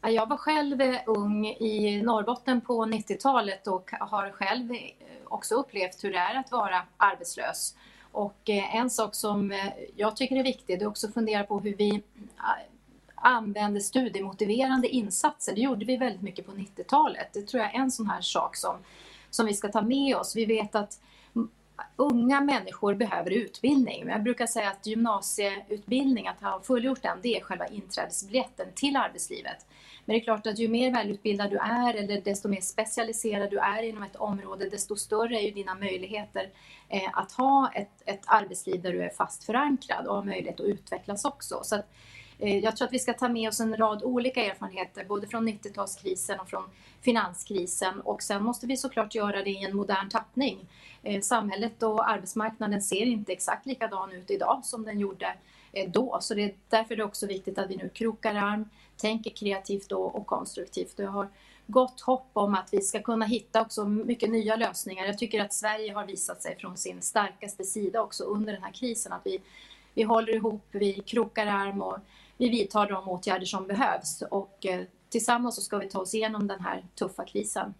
Jag 0.00 0.28
var 0.28 0.36
själv 0.36 0.80
eh, 0.80 1.00
ung 1.06 1.46
i 1.46 2.02
Norrbotten 2.02 2.60
på 2.60 2.84
90-talet 2.84 3.66
och 3.66 3.90
har 4.00 4.30
själv 4.30 4.72
eh, 4.72 4.78
också 5.24 5.54
upplevt 5.54 6.04
hur 6.04 6.12
det 6.12 6.18
är 6.18 6.34
att 6.34 6.52
vara 6.52 6.82
arbetslös. 6.96 7.74
Och 8.12 8.50
eh, 8.50 8.76
en 8.76 8.90
sak 8.90 9.14
som 9.14 9.54
jag 9.96 10.16
tycker 10.16 10.36
är 10.36 10.42
viktig 10.42 10.78
det 10.78 10.84
är 10.84 10.88
också 10.88 11.06
att 11.06 11.14
fundera 11.14 11.44
på 11.44 11.60
hur 11.60 11.76
vi 11.76 12.02
använder 13.24 13.80
studiemotiverande 13.80 14.88
insatser. 14.88 15.54
Det 15.54 15.60
gjorde 15.60 15.84
vi 15.84 15.96
väldigt 15.96 16.22
mycket 16.22 16.46
på 16.46 16.52
90-talet. 16.52 17.28
Det 17.32 17.42
tror 17.42 17.62
jag 17.62 17.74
är 17.74 17.78
en 17.78 17.90
sån 17.90 18.10
här 18.10 18.20
sak 18.20 18.56
som, 18.56 18.76
som 19.30 19.46
vi 19.46 19.54
ska 19.54 19.68
ta 19.68 19.82
med 19.82 20.16
oss. 20.16 20.36
Vi 20.36 20.44
vet 20.44 20.74
att 20.74 20.98
unga 21.96 22.40
människor 22.40 22.94
behöver 22.94 23.30
utbildning. 23.30 24.08
Jag 24.08 24.22
brukar 24.22 24.46
säga 24.46 24.70
att 24.70 24.86
gymnasieutbildning, 24.86 26.28
att 26.28 26.40
ha 26.40 26.60
fullgjort 26.60 27.02
den, 27.02 27.18
det 27.22 27.36
är 27.36 27.40
själva 27.40 27.66
inträdesbiljetten 27.66 28.66
till 28.74 28.96
arbetslivet. 28.96 29.66
Men 30.04 30.14
det 30.14 30.20
är 30.20 30.24
klart 30.24 30.46
att 30.46 30.58
ju 30.58 30.68
mer 30.68 30.92
välutbildad 30.92 31.50
du 31.50 31.58
är 31.58 31.94
eller 31.94 32.20
desto 32.20 32.48
mer 32.48 32.60
specialiserad 32.60 33.50
du 33.50 33.58
är 33.58 33.82
inom 33.82 34.02
ett 34.02 34.16
område, 34.16 34.68
desto 34.68 34.96
större 34.96 35.40
är 35.40 35.42
ju 35.42 35.50
dina 35.50 35.74
möjligheter 35.74 36.50
eh, 36.88 37.10
att 37.12 37.32
ha 37.32 37.70
ett, 37.74 38.02
ett 38.04 38.22
arbetsliv 38.26 38.82
där 38.82 38.92
du 38.92 39.02
är 39.02 39.10
fast 39.10 39.44
förankrad 39.44 40.06
och 40.06 40.14
har 40.14 40.24
möjlighet 40.24 40.60
att 40.60 40.66
utvecklas 40.66 41.24
också. 41.24 41.60
Så 41.62 41.74
att, 41.74 41.90
Eh, 42.38 42.58
jag 42.58 42.76
tror 42.76 42.86
att 42.86 42.92
vi 42.94 42.98
ska 42.98 43.12
ta 43.12 43.28
med 43.28 43.48
oss 43.48 43.60
en 43.60 43.76
rad 43.76 44.02
olika 44.02 44.44
erfarenheter, 44.44 45.04
både 45.04 45.26
från 45.26 45.48
90-talskrisen 45.48 46.38
och 46.38 46.48
från 46.48 46.64
finanskrisen. 47.00 48.00
Och 48.00 48.22
sen 48.22 48.44
måste 48.44 48.66
vi 48.66 48.76
såklart 48.76 49.14
göra 49.14 49.42
det 49.42 49.50
i 49.50 49.64
en 49.64 49.76
modern 49.76 50.08
tappning. 50.08 50.66
Eh, 51.02 51.20
samhället 51.20 51.82
och 51.82 52.10
arbetsmarknaden 52.10 52.82
ser 52.82 53.06
inte 53.06 53.32
exakt 53.32 53.66
likadan 53.66 54.12
ut 54.12 54.30
idag 54.30 54.60
som 54.64 54.84
den 54.84 54.98
gjorde 54.98 55.34
eh, 55.72 55.90
då. 55.90 56.18
Så 56.20 56.34
det 56.34 56.44
är 56.44 56.54
därför 56.68 56.96
det 56.96 57.02
är 57.02 57.06
också 57.06 57.26
viktigt 57.26 57.58
att 57.58 57.70
vi 57.70 57.76
nu 57.76 57.88
krokar 57.88 58.34
arm, 58.34 58.68
tänker 58.96 59.30
kreativt 59.30 59.92
och, 59.92 60.16
och 60.16 60.26
konstruktivt. 60.26 60.94
Jag 60.96 61.10
har 61.10 61.28
gott 61.66 62.00
hopp 62.00 62.30
om 62.32 62.54
att 62.54 62.68
vi 62.72 62.80
ska 62.80 63.02
kunna 63.02 63.26
hitta 63.26 63.60
också 63.60 63.84
mycket 63.84 64.30
nya 64.30 64.56
lösningar. 64.56 65.04
Jag 65.04 65.18
tycker 65.18 65.44
att 65.44 65.52
Sverige 65.52 65.94
har 65.94 66.06
visat 66.06 66.42
sig 66.42 66.56
från 66.58 66.76
sin 66.76 67.02
starkaste 67.02 67.64
sida 67.64 68.02
också 68.02 68.24
under 68.24 68.52
den 68.52 68.62
här 68.62 68.72
krisen. 68.72 69.12
Att 69.12 69.22
vi, 69.24 69.40
vi 69.94 70.02
håller 70.02 70.34
ihop, 70.34 70.66
vi 70.70 70.92
krokar 70.92 71.46
arm 71.46 71.82
och 71.82 71.98
vi 72.38 72.48
vidtar 72.48 72.88
de 72.88 73.08
åtgärder 73.08 73.46
som 73.46 73.66
behövs. 73.66 74.22
Och 74.30 74.66
eh, 74.66 74.84
tillsammans 75.08 75.54
så 75.54 75.62
ska 75.62 75.78
vi 75.78 75.88
ta 75.88 75.98
oss 75.98 76.14
igenom 76.14 76.46
den 76.46 76.60
här 76.60 76.84
tuffa 76.94 77.24
krisen. 77.24 77.74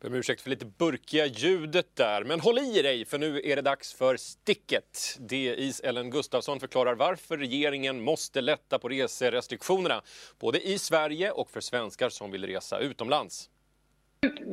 Ber 0.00 0.08
om 0.08 0.14
ursäkt 0.14 0.40
för 0.40 0.50
lite 0.50 0.66
burkiga 0.66 1.26
ljudet 1.26 1.96
där, 1.96 2.24
men 2.24 2.40
håll 2.40 2.58
i 2.58 2.82
dig 2.82 3.04
för 3.04 3.18
nu 3.18 3.40
är 3.44 3.56
det 3.56 3.62
dags 3.62 3.94
för 3.94 4.16
Sticket. 4.16 5.16
DIs 5.20 5.80
Ellen 5.80 6.10
Gustafsson 6.10 6.60
förklarar 6.60 6.94
varför 6.94 7.38
regeringen 7.38 8.02
måste 8.02 8.40
lätta 8.40 8.78
på 8.78 8.88
reserestriktionerna, 8.88 10.02
både 10.38 10.68
i 10.68 10.78
Sverige 10.78 11.30
och 11.30 11.50
för 11.50 11.60
svenskar 11.60 12.08
som 12.08 12.30
vill 12.30 12.46
resa 12.46 12.78
utomlands. 12.78 13.50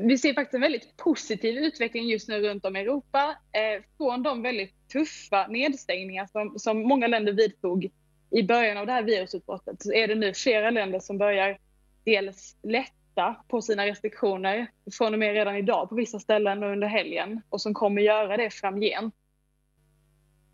Vi 0.08 0.18
ser 0.18 0.34
faktiskt 0.34 0.54
en 0.54 0.62
väldigt 0.62 0.98
positiv 0.98 1.58
utveckling 1.58 2.08
just 2.08 2.28
nu 2.28 2.42
runt 2.42 2.66
om 2.66 2.76
i 2.76 2.80
Europa. 2.80 3.38
Eh, 3.52 3.84
från 3.98 4.24
de 4.24 4.42
väldigt 4.42 4.90
tuffa 4.92 5.48
nedstängningar 5.48 6.28
som, 6.32 6.60
som 6.60 6.88
många 6.88 7.08
länder 7.08 7.34
vidtog 7.34 7.92
i 8.32 8.44
början 8.44 8.78
av 8.78 8.86
det 8.86 8.92
här 8.92 9.04
virusutbrottet 9.04 9.84
så 9.84 9.94
är 9.94 10.08
det 10.08 10.16
nu 10.16 10.34
flera 10.34 10.70
länder 10.70 11.00
som 11.00 11.18
börjar 11.18 11.58
dels 12.04 12.58
lätta 12.64 13.36
på 13.48 13.62
sina 13.62 13.86
restriktioner 13.86 14.68
från 14.92 15.14
och 15.14 15.20
med 15.20 15.34
redan 15.34 15.56
idag 15.56 15.90
på 15.90 15.96
vissa 15.96 16.20
ställen 16.20 16.64
och 16.64 16.70
under 16.70 16.88
helgen 16.88 17.42
och 17.50 17.62
som 17.62 17.74
kommer 17.74 18.02
göra 18.02 18.38
det 18.38 18.50
framgent. 18.50 19.16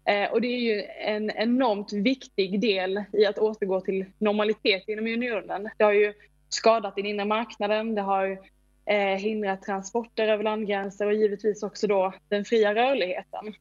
Eh, 0.05 0.31
och 0.31 0.41
det 0.41 0.47
är 0.47 0.59
ju 0.59 0.83
en 0.83 1.31
enormt 1.31 1.93
viktig 1.93 2.61
del 2.61 3.03
i 3.13 3.25
att 3.25 3.37
återgå 3.37 3.81
till 3.81 4.05
normalitet 4.17 4.83
inom 4.87 5.07
unionen. 5.07 5.69
Det 5.77 5.83
har 5.83 5.93
ju 5.93 6.13
skadat 6.49 6.95
den 6.95 7.05
inre 7.05 7.25
marknaden, 7.25 7.95
det 7.95 8.01
har 8.01 8.39
eh, 8.85 9.17
hindrat 9.17 9.61
transporter 9.61 10.27
över 10.27 10.43
landgränser 10.43 11.05
och 11.05 11.13
givetvis 11.13 11.63
också 11.63 11.87
då 11.87 12.13
den 12.29 12.45
fria 12.45 12.75
rörligheten. 12.75 13.53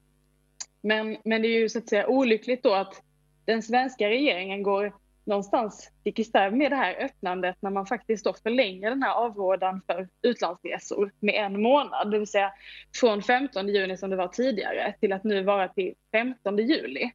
Men, 0.81 1.17
men 1.25 1.43
det 1.43 1.49
är 1.49 1.59
ju 1.59 1.69
så 1.69 1.79
att 1.79 1.89
säga 1.89 2.07
olyckligt 2.07 2.63
då 2.63 2.75
att 2.75 3.03
den 3.47 3.63
svenska 3.63 4.09
regeringen 4.09 4.63
går 4.63 4.93
någonstans 5.25 5.93
stick 6.01 6.19
i 6.19 6.25
stäv 6.25 6.57
med 6.57 6.73
det 6.73 6.77
här 6.77 7.05
öppnandet 7.05 7.57
när 7.61 7.71
man 7.71 7.87
faktiskt 7.87 8.25
då 8.25 8.33
förlänger 8.33 8.91
den 8.91 9.03
här 9.03 9.15
avrådan 9.15 9.81
för 9.87 10.09
utlandsresor 10.23 11.13
med 11.21 11.35
en 11.35 11.63
månad, 11.63 12.11
det 12.11 12.19
vill 12.19 12.29
säga 12.29 12.53
från 13.01 13.23
15 13.23 13.69
juni 13.69 13.97
som 13.97 14.11
det 14.11 14.17
var 14.17 14.29
tidigare 14.29 14.95
till 15.01 15.13
att 15.13 15.25
nu 15.25 15.43
vara 15.43 15.69
till 15.69 15.95
15 16.13 16.59
juli. 16.59 17.11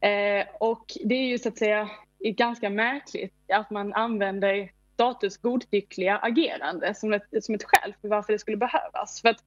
Eh, 0.00 0.46
och 0.60 0.84
det 1.04 1.14
är 1.14 1.26
ju 1.26 1.38
så 1.38 1.48
att 1.48 1.58
säga 1.58 1.90
ganska 2.18 2.70
märkligt 2.70 3.34
att 3.52 3.70
man 3.70 3.92
använder 3.92 4.70
status 4.94 5.36
godtyckliga 5.36 6.18
agerande 6.18 6.94
som 6.94 7.12
ett, 7.12 7.44
som 7.44 7.54
ett 7.54 7.64
skäl 7.64 7.94
för 8.00 8.08
varför 8.08 8.32
det 8.32 8.38
skulle 8.38 8.56
behövas. 8.56 9.22
För 9.22 9.28
att 9.28 9.44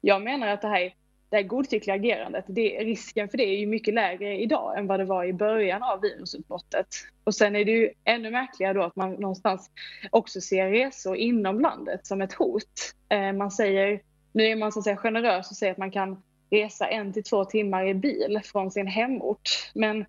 jag 0.00 0.22
menar 0.22 0.46
att 0.46 0.62
det 0.62 0.68
här 0.68 0.80
är 0.80 0.94
det 1.32 1.38
här 1.38 1.44
godtyckliga 1.44 1.94
agerandet, 1.94 2.44
det, 2.48 2.78
risken 2.78 3.28
för 3.28 3.38
det 3.38 3.44
är 3.44 3.58
ju 3.58 3.66
mycket 3.66 3.94
lägre 3.94 4.38
idag 4.38 4.78
än 4.78 4.86
vad 4.86 5.00
det 5.00 5.04
var 5.04 5.24
i 5.24 5.32
början 5.32 5.82
av 5.82 6.00
virusutbrottet. 6.00 6.86
Och 7.24 7.34
sen 7.34 7.56
är 7.56 7.64
det 7.64 7.70
ju 7.70 7.90
ännu 8.04 8.30
märkligare 8.30 8.72
då 8.72 8.82
att 8.82 8.96
man 8.96 9.12
någonstans 9.12 9.70
också 10.10 10.40
ser 10.40 10.70
resor 10.70 11.16
inom 11.16 11.60
landet 11.60 12.06
som 12.06 12.22
ett 12.22 12.32
hot. 12.32 12.94
Eh, 13.08 13.32
man 13.32 13.50
säger, 13.50 14.00
nu 14.32 14.44
är 14.44 14.56
man 14.56 14.72
så 14.72 14.78
att 14.78 14.84
säga 14.84 14.96
generös 14.96 15.50
och 15.50 15.56
säger 15.56 15.72
att 15.72 15.78
man 15.78 15.90
kan 15.90 16.22
resa 16.50 16.86
en 16.86 17.12
till 17.12 17.24
två 17.24 17.44
timmar 17.44 17.86
i 17.86 17.94
bil 17.94 18.40
från 18.44 18.70
sin 18.70 18.86
hemort. 18.86 19.50
Men 19.74 20.04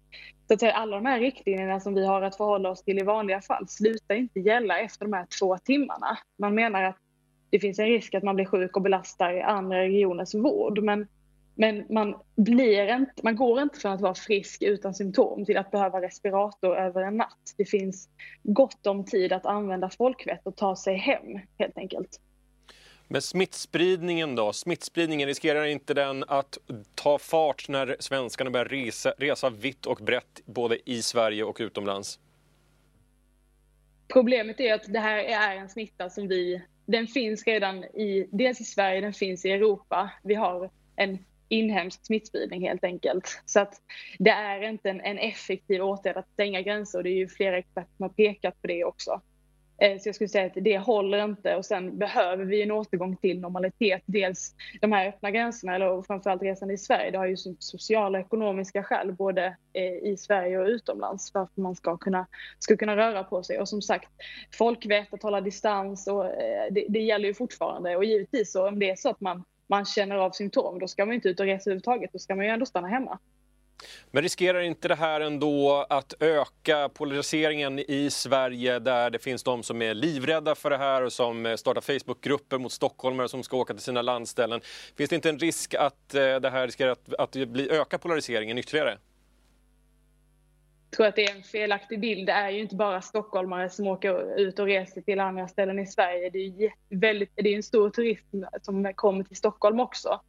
så 0.47 0.53
att 0.53 0.59
säga, 0.59 0.73
alla 0.73 0.95
de 0.95 1.05
här 1.05 1.19
riktlinjerna 1.19 1.79
som 1.79 1.93
vi 1.93 2.05
har 2.05 2.21
att 2.21 2.37
förhålla 2.37 2.69
oss 2.69 2.83
till 2.83 2.99
i 2.99 3.03
vanliga 3.03 3.41
fall 3.41 3.67
slutar 3.67 4.15
inte 4.15 4.39
gälla 4.39 4.79
efter 4.79 5.05
de 5.05 5.13
här 5.13 5.27
två 5.39 5.57
timmarna. 5.57 6.17
Man 6.37 6.55
menar 6.55 6.83
att 6.83 6.97
det 7.53 7.59
finns 7.59 7.79
en 7.79 7.85
risk 7.85 8.13
att 8.13 8.23
man 8.23 8.35
blir 8.35 8.45
sjuk 8.45 8.75
och 8.75 8.81
belastar 8.81 9.39
andra 9.39 9.79
regioners 9.79 10.33
vård. 10.33 10.83
Men, 10.83 11.07
men 11.55 11.85
man, 11.89 12.15
blir 12.35 12.95
inte, 12.95 13.11
man 13.23 13.35
går 13.35 13.61
inte 13.61 13.79
från 13.79 13.91
att 13.91 14.01
vara 14.01 14.15
frisk 14.15 14.61
utan 14.61 14.93
symptom 14.93 15.45
till 15.45 15.57
att 15.57 15.71
behöva 15.71 16.01
respirator 16.01 16.77
över 16.77 17.01
en 17.01 17.17
natt. 17.17 17.53
Det 17.57 17.65
finns 17.65 18.09
gott 18.43 18.87
om 18.87 19.05
tid 19.05 19.33
att 19.33 19.45
använda 19.45 19.89
folkvett 19.89 20.41
och 20.43 20.55
ta 20.55 20.75
sig 20.75 20.95
hem 20.95 21.39
helt 21.57 21.77
enkelt. 21.77 22.19
Men 23.07 23.21
smittspridningen 23.21 24.35
då? 24.35 24.53
Smittspridningen, 24.53 25.27
riskerar 25.27 25.65
inte 25.65 25.93
den 25.93 26.23
att 26.27 26.57
ta 26.95 27.17
fart 27.17 27.69
när 27.69 27.95
svenskarna 27.99 28.49
börjar 28.49 28.65
resa, 28.65 29.13
resa 29.17 29.49
vitt 29.49 29.85
och 29.85 29.99
brett 30.01 30.41
både 30.45 30.89
i 30.89 31.01
Sverige 31.01 31.43
och 31.43 31.57
utomlands? 31.59 32.19
Problemet 34.07 34.59
är 34.59 34.73
att 34.73 34.93
det 34.93 34.99
här 34.99 35.17
är 35.17 35.55
en 35.55 35.69
smitta 35.69 36.09
som 36.09 36.27
vi 36.27 36.61
den 36.85 37.07
finns 37.07 37.47
redan 37.47 37.83
i, 37.83 38.27
dels 38.31 38.61
i 38.61 38.63
Sverige, 38.63 39.01
den 39.01 39.13
finns 39.13 39.45
i 39.45 39.51
Europa. 39.51 40.09
Vi 40.23 40.35
har 40.35 40.69
en 40.95 41.19
inhemsk 41.49 42.05
smittspridning 42.05 42.67
helt 42.67 42.83
enkelt. 42.83 43.41
Så 43.45 43.59
att 43.59 43.81
det 44.19 44.29
är 44.29 44.61
inte 44.61 44.89
en, 44.89 45.01
en 45.01 45.17
effektiv 45.17 45.81
åtgärd 45.81 46.17
att 46.17 46.29
stänga 46.33 46.61
gränser 46.61 46.97
och 46.97 47.03
det 47.03 47.09
är 47.09 47.17
ju 47.17 47.27
flera 47.27 47.57
experter 47.57 47.91
som 47.97 48.03
har 48.03 48.09
pekat 48.09 48.61
på 48.61 48.67
det 48.67 48.83
också. 48.83 49.21
Eh, 49.83 49.97
så 49.99 50.07
jag 50.07 50.15
skulle 50.15 50.27
säga 50.27 50.45
att 50.45 50.53
det 50.55 50.77
håller 50.77 51.23
inte 51.23 51.55
och 51.55 51.65
sen 51.65 51.97
behöver 51.97 52.45
vi 52.45 52.61
en 52.61 52.71
återgång 52.71 53.15
till 53.17 53.39
normalitet. 53.39 54.01
Dels 54.05 54.55
de 54.81 54.91
här 54.91 55.07
öppna 55.07 55.31
gränserna, 55.31 55.75
eller 55.75 56.01
framförallt 56.01 56.41
resande 56.41 56.73
i 56.73 56.77
Sverige, 56.77 57.11
det 57.11 57.17
har 57.17 57.25
ju 57.25 57.37
sociala 57.59 58.19
och 58.19 58.25
ekonomiska 58.25 58.83
skäl 58.83 59.13
både 59.13 59.57
eh, 59.73 60.11
i 60.11 60.15
Sverige 60.19 60.59
och 60.59 60.67
utomlands 60.67 61.31
för 61.31 61.39
att 61.39 61.57
man 61.57 61.75
ska 61.75 61.97
kunna, 61.97 62.27
ska 62.59 62.77
kunna 62.77 62.97
röra 62.97 63.23
på 63.23 63.43
sig. 63.43 63.59
Och 63.59 63.69
som 63.69 63.81
sagt, 63.81 64.09
folkvett, 64.57 65.13
att 65.13 65.23
hålla 65.23 65.41
distans, 65.41 66.07
och, 66.07 66.25
eh, 66.25 66.67
det, 66.71 66.85
det 66.89 66.99
gäller 66.99 67.27
ju 67.27 67.33
fortfarande. 67.33 67.95
Och 67.95 68.05
givetvis 68.05 68.51
så 68.51 68.67
om 68.67 68.79
det 68.79 68.89
är 68.89 68.95
så 68.95 69.09
att 69.09 69.21
man, 69.21 69.43
man 69.67 69.85
känner 69.85 70.15
av 70.15 70.31
symptom, 70.31 70.79
då 70.79 70.87
ska 70.87 71.05
man 71.05 71.15
inte 71.15 71.29
ut 71.29 71.39
och 71.39 71.45
resa 71.45 71.69
överhuvudtaget, 71.69 72.13
då 72.13 72.19
ska 72.19 72.35
man 72.35 72.45
ju 72.45 72.51
ändå 72.51 72.65
stanna 72.65 72.87
hemma. 72.87 73.19
Men 74.11 74.23
riskerar 74.23 74.59
inte 74.59 74.87
det 74.87 74.95
här 74.95 75.21
ändå 75.21 75.85
att 75.89 76.13
öka 76.19 76.89
polariseringen 76.89 77.79
i 77.79 78.09
Sverige 78.09 78.79
där 78.79 79.09
det 79.09 79.19
finns 79.19 79.43
de 79.43 79.63
som 79.63 79.81
är 79.81 79.93
livrädda 79.93 80.55
för 80.55 80.69
det 80.69 80.77
här 80.77 81.01
och 81.01 81.13
som 81.13 81.45
eh, 81.45 81.55
startar 81.55 81.81
Facebookgrupper 81.81 82.57
mot 82.57 82.71
stockholmare 82.71 83.29
som 83.29 83.43
ska 83.43 83.57
åka 83.57 83.73
till 83.73 83.83
sina 83.83 84.01
landställen? 84.01 84.61
Finns 84.97 85.09
det 85.09 85.15
inte 85.15 85.29
en 85.29 85.39
risk 85.39 85.73
att 85.73 86.15
eh, 86.15 86.35
det 86.35 86.49
här 86.49 86.65
riskerar 86.65 86.91
att, 86.91 87.13
att 87.13 87.31
bli, 87.31 87.69
öka 87.71 87.97
polariseringen 87.97 88.57
ytterligare? 88.57 88.97
Jag 90.89 90.97
tror 90.97 91.07
att 91.07 91.15
det 91.15 91.25
är 91.25 91.35
en 91.35 91.43
felaktig 91.43 91.99
bild. 91.99 92.27
Det 92.27 92.31
är 92.31 92.49
ju 92.49 92.59
inte 92.59 92.75
bara 92.75 93.01
stockholmare 93.01 93.69
som 93.69 93.87
åker 93.87 94.39
ut 94.39 94.59
och 94.59 94.65
reser 94.65 95.01
till 95.01 95.19
andra 95.19 95.47
ställen 95.47 95.79
i 95.79 95.85
Sverige. 95.85 96.29
Det 96.29 96.39
är, 96.39 96.73
väldigt, 96.89 97.31
det 97.35 97.49
är 97.49 97.55
en 97.55 97.63
stor 97.63 97.89
turism 97.89 98.43
som 98.61 98.93
kommer 98.95 99.23
till 99.23 99.37
Stockholm 99.37 99.79
också. 99.79 100.21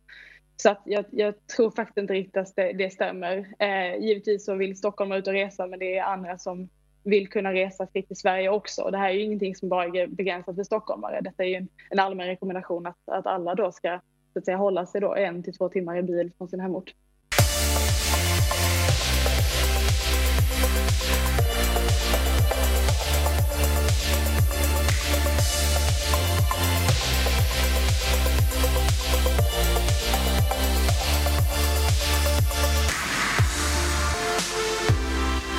Så 0.57 0.71
att 0.71 0.83
jag, 0.85 1.05
jag, 1.11 1.47
tror 1.47 1.71
faktiskt 1.71 1.99
inte 1.99 2.15
riktigt 2.15 2.37
att 2.37 2.57
det, 2.57 2.73
det 2.73 2.91
stämmer. 2.91 3.55
Eh, 3.59 3.97
givetvis 3.97 4.45
så 4.45 4.55
vill 4.55 4.77
Stockholm 4.77 5.13
ut 5.13 5.27
och 5.27 5.33
resa 5.33 5.67
men 5.67 5.79
det 5.79 5.99
är 5.99 6.03
andra 6.03 6.39
som 6.39 6.69
vill 7.05 7.29
kunna 7.29 7.53
resa 7.53 7.87
fritt 7.87 8.11
i 8.11 8.15
Sverige 8.15 8.49
också. 8.49 8.91
Det 8.91 8.99
här 8.99 9.11
är 9.11 9.15
ju 9.15 9.23
ingenting 9.23 9.57
som 9.57 9.69
bara 9.69 9.85
är 9.85 10.07
begränsat 10.07 10.57
för 10.57 10.65
stockholmare. 10.65 11.21
Detta 11.21 11.45
är 11.45 11.49
ju 11.49 11.55
en, 11.55 11.69
en 11.91 11.99
allmän 11.99 12.27
rekommendation 12.27 12.87
att, 12.87 12.99
att 13.07 13.27
alla 13.27 13.55
då 13.55 13.73
ska 13.73 14.01
så 14.33 14.39
att 14.39 14.45
säga, 14.45 14.57
hålla 14.57 14.87
sig 14.87 15.01
då 15.01 15.15
en 15.15 15.43
till 15.43 15.57
två 15.57 15.69
timmar 15.69 15.97
i 15.97 16.03
bil 16.03 16.33
från 16.39 16.49
sin 16.49 16.61
hemort. 16.61 16.95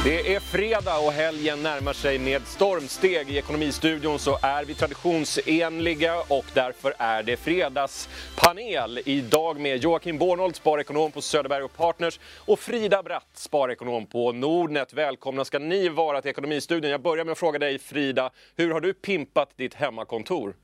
Det 0.05 0.35
är 0.35 0.39
fredag 0.39 0.97
och 0.99 1.11
helgen 1.11 1.63
närmar 1.63 1.93
sig 1.93 2.19
med 2.19 2.47
stormsteg. 2.47 3.29
I 3.29 3.37
Ekonomistudion 3.37 4.19
så 4.19 4.37
är 4.41 4.65
vi 4.65 4.73
traditionsenliga 4.73 6.21
och 6.21 6.45
därför 6.53 6.93
är 6.97 7.23
det 7.23 7.37
fredagspanel. 7.37 8.99
Idag 9.05 9.59
med 9.59 9.83
Joakim 9.83 10.17
Bornold, 10.17 10.55
sparekonom 10.55 11.11
på 11.11 11.21
Söderberg 11.21 11.63
och 11.63 11.73
Partners 11.73 12.19
och 12.45 12.59
Frida 12.59 13.03
Bratt, 13.03 13.29
sparekonom 13.33 14.05
på 14.05 14.31
Nordnet. 14.31 14.93
Välkomna 14.93 15.45
ska 15.45 15.59
ni 15.59 15.89
vara 15.89 16.21
till 16.21 16.31
Ekonomistudion. 16.31 16.91
Jag 16.91 17.01
börjar 17.01 17.25
med 17.25 17.31
att 17.31 17.37
fråga 17.37 17.59
dig 17.59 17.79
Frida, 17.79 18.31
hur 18.55 18.71
har 18.71 18.81
du 18.81 18.93
pimpat 18.93 19.57
ditt 19.57 19.73
hemmakontor? 19.73 20.55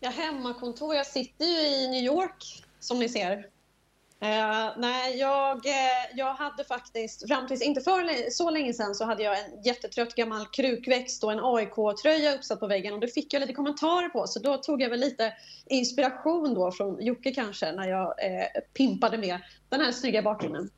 Ja, 0.00 0.10
hemmakontor, 0.10 0.94
jag 0.94 1.06
sitter 1.06 1.44
ju 1.44 1.66
i 1.66 1.88
New 1.88 2.04
York 2.04 2.64
som 2.80 2.98
ni 2.98 3.08
ser. 3.08 3.57
Uh, 4.22 4.72
nej, 4.76 5.18
jag, 5.18 5.66
eh, 5.66 5.72
jag 6.14 6.34
hade 6.34 6.64
faktiskt, 6.64 7.28
fram 7.28 7.46
tills 7.46 7.62
inte 7.62 7.80
för 7.80 8.30
så 8.30 8.50
länge 8.50 8.72
sedan, 8.72 8.94
så 8.94 9.04
hade 9.04 9.22
jag 9.22 9.38
en 9.38 9.62
jättetrött 9.62 10.14
gammal 10.14 10.46
krukväxt 10.46 11.24
och 11.24 11.32
en 11.32 11.40
AIK-tröja 11.42 12.34
uppsatt 12.34 12.60
på 12.60 12.66
väggen 12.66 12.94
och 12.94 13.00
det 13.00 13.08
fick 13.08 13.32
jag 13.32 13.40
lite 13.40 13.52
kommentarer 13.52 14.08
på. 14.08 14.26
Så 14.26 14.40
då 14.40 14.56
tog 14.56 14.82
jag 14.82 14.90
väl 14.90 15.00
lite 15.00 15.32
inspiration 15.66 16.54
då 16.54 16.72
från 16.72 17.04
Jocke 17.04 17.32
kanske 17.32 17.72
när 17.72 17.88
jag 17.88 18.24
eh, 18.24 18.46
pimpade 18.74 19.18
med 19.18 19.40
den 19.68 19.80
här 19.80 19.92
snygga 19.92 20.22
bakgrunden. 20.22 20.70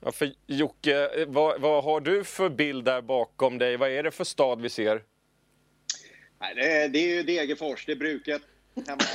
Ja, 0.00 0.12
för 0.12 0.32
Jocke, 0.46 1.24
vad, 1.26 1.60
vad, 1.60 1.84
har 1.84 2.00
du 2.00 2.24
för 2.24 2.48
bild 2.48 2.84
där 2.84 3.02
bakom 3.02 3.58
dig? 3.58 3.76
Vad 3.76 3.90
är 3.90 4.02
det 4.02 4.10
för 4.10 4.24
stad 4.24 4.60
vi 4.60 4.70
ser? 4.70 5.02
Nej, 6.40 6.54
det, 6.54 6.82
är, 6.82 6.88
det 6.88 6.98
är 6.98 7.16
ju 7.16 7.22
Degerfors, 7.22 7.86
det 7.86 7.92
är 7.92 7.96
bruket 7.96 8.42
hemma. 8.86 9.00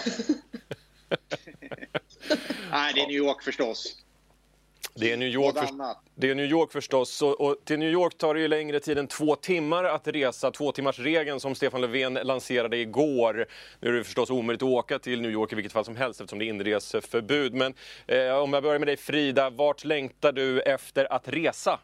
Nej, 2.76 2.94
det 2.94 3.02
är 3.02 3.08
New 3.08 3.16
York 3.16 3.44
förstås. 3.44 3.98
Det 4.96 5.12
är 5.12 5.18
New 5.18 5.28
York, 5.30 5.56
för, 5.56 5.96
det 6.16 6.30
är 6.30 6.36
New 6.36 6.46
York 6.46 6.72
förstås. 6.72 7.22
Och, 7.22 7.42
och, 7.42 7.66
till 7.66 7.80
New 7.80 7.90
York 7.90 8.18
tar 8.18 8.34
det 8.34 8.40
ju 8.40 8.48
längre 8.48 8.80
tid 8.80 8.98
än 8.98 9.08
två 9.08 9.36
timmar 9.36 9.84
att 9.84 10.08
resa. 10.08 10.52
Två 10.52 10.72
timmars 10.72 11.00
regeln 11.00 11.40
som 11.40 11.56
Stefan 11.56 11.82
Löfven 11.82 12.14
lanserade 12.14 12.78
igår. 12.78 13.46
Nu 13.80 13.90
är 13.90 13.94
det 13.94 14.04
förstås 14.04 14.30
omöjligt 14.30 14.64
att 14.64 14.70
åka 14.70 15.00
till 15.00 15.22
New 15.22 15.32
York 15.32 15.52
i 15.52 15.56
vilket 15.56 15.74
fall 15.74 15.86
som 15.86 15.96
helst 15.96 16.22
eftersom 16.22 16.40
det 16.40 16.46
är 16.46 16.50
inreseförbud. 16.50 17.54
Men 17.54 17.74
eh, 18.08 18.36
om 18.36 18.54
jag 18.54 18.64
börjar 18.64 18.80
med 18.80 18.88
dig 18.88 18.98
Frida, 18.98 19.50
vart 19.50 19.84
längtar 19.84 20.32
du 20.32 20.62
efter 20.62 21.14
att 21.14 21.28
resa? 21.28 21.80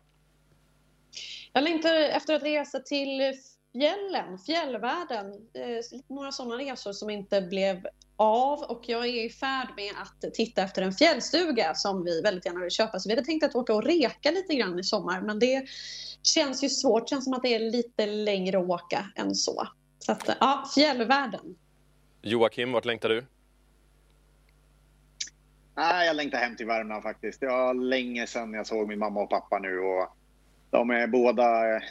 Jag 1.53 1.63
längtar 1.63 1.93
efter 1.93 2.35
att 2.35 2.43
resa 2.43 2.79
till 2.79 3.33
fjällen, 3.73 4.37
fjällvärlden. 4.37 5.33
Eh, 5.53 5.99
några 6.07 6.31
sådana 6.31 6.57
resor 6.57 6.93
som 6.93 7.09
inte 7.09 7.41
blev 7.41 7.87
av 8.15 8.59
och 8.59 8.83
jag 8.89 9.05
är 9.07 9.25
i 9.25 9.29
färd 9.29 9.67
med 9.75 9.91
att 10.01 10.33
titta 10.33 10.61
efter 10.61 10.81
en 10.81 10.93
fjällstuga 10.93 11.75
som 11.75 12.03
vi 12.03 12.21
väldigt 12.21 12.45
gärna 12.45 12.59
vill 12.59 12.71
köpa. 12.71 12.99
Så 12.99 13.09
vi 13.09 13.15
hade 13.15 13.25
tänkt 13.25 13.43
att 13.43 13.55
åka 13.55 13.73
och 13.73 13.83
reka 13.83 14.31
lite 14.31 14.55
grann 14.55 14.79
i 14.79 14.83
sommar 14.83 15.21
men 15.21 15.39
det 15.39 15.65
känns 16.23 16.63
ju 16.63 16.69
svårt. 16.69 17.03
Det 17.03 17.09
känns 17.09 17.23
som 17.23 17.33
att 17.33 17.43
det 17.43 17.55
är 17.55 17.59
lite 17.59 18.05
längre 18.05 18.59
att 18.59 18.69
åka 18.69 19.05
än 19.15 19.35
så. 19.35 19.67
Så 19.99 20.11
att, 20.11 20.29
ja, 20.39 20.69
fjällvärlden. 20.75 21.55
Joakim, 22.21 22.71
vart 22.71 22.85
längtar 22.85 23.09
du? 23.09 23.25
Nej, 25.75 26.07
jag 26.07 26.15
längtar 26.15 26.37
hem 26.37 26.55
till 26.55 26.65
Värmland 26.65 27.03
faktiskt. 27.03 27.39
Det 27.39 27.47
var 27.47 27.73
länge 27.73 28.27
sedan 28.27 28.53
jag 28.53 28.67
såg 28.67 28.87
min 28.87 28.99
mamma 28.99 29.21
och 29.21 29.29
pappa 29.29 29.59
nu 29.59 29.79
och 29.79 30.17
de 30.69 30.89
är 30.89 31.07
båda 31.07 31.81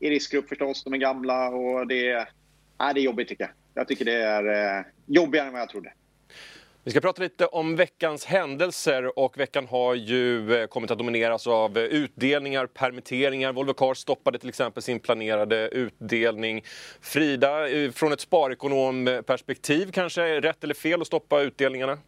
i 0.00 0.10
riskgrupp 0.10 0.48
förstås. 0.48 0.84
De 0.84 0.94
är 0.94 0.98
gamla 0.98 1.48
och 1.48 1.86
det, 1.86 2.28
nej, 2.78 2.94
det 2.94 3.00
är 3.00 3.04
jobbigt 3.04 3.28
tycker 3.28 3.44
jag. 3.44 3.52
Jag 3.74 3.88
tycker 3.88 4.04
det 4.04 4.22
är 4.22 4.78
eh, 4.78 4.84
jobbigare 5.06 5.46
än 5.46 5.52
vad 5.52 5.62
jag 5.62 5.68
trodde. 5.68 5.92
Vi 6.86 6.90
ska 6.90 7.00
prata 7.00 7.22
lite 7.22 7.46
om 7.46 7.76
veckans 7.76 8.24
händelser 8.24 9.18
och 9.18 9.38
veckan 9.38 9.66
har 9.66 9.94
ju 9.94 10.54
eh, 10.54 10.66
kommit 10.66 10.90
att 10.90 10.98
domineras 10.98 11.46
av 11.46 11.78
eh, 11.78 11.84
utdelningar, 11.84 12.66
permitteringar. 12.66 13.52
Volvo 13.52 13.72
Cars 13.72 13.98
stoppade 13.98 14.38
till 14.38 14.48
exempel 14.48 14.82
sin 14.82 15.00
planerade 15.00 15.68
utdelning. 15.68 16.64
Frida, 17.00 17.68
eh, 17.68 17.90
från 17.90 18.12
ett 18.12 18.20
sparekonomperspektiv 18.20 19.90
kanske, 19.92 20.40
rätt 20.40 20.64
eller 20.64 20.74
fel 20.74 21.00
att 21.00 21.06
stoppa 21.06 21.40
utdelningarna? 21.40 21.98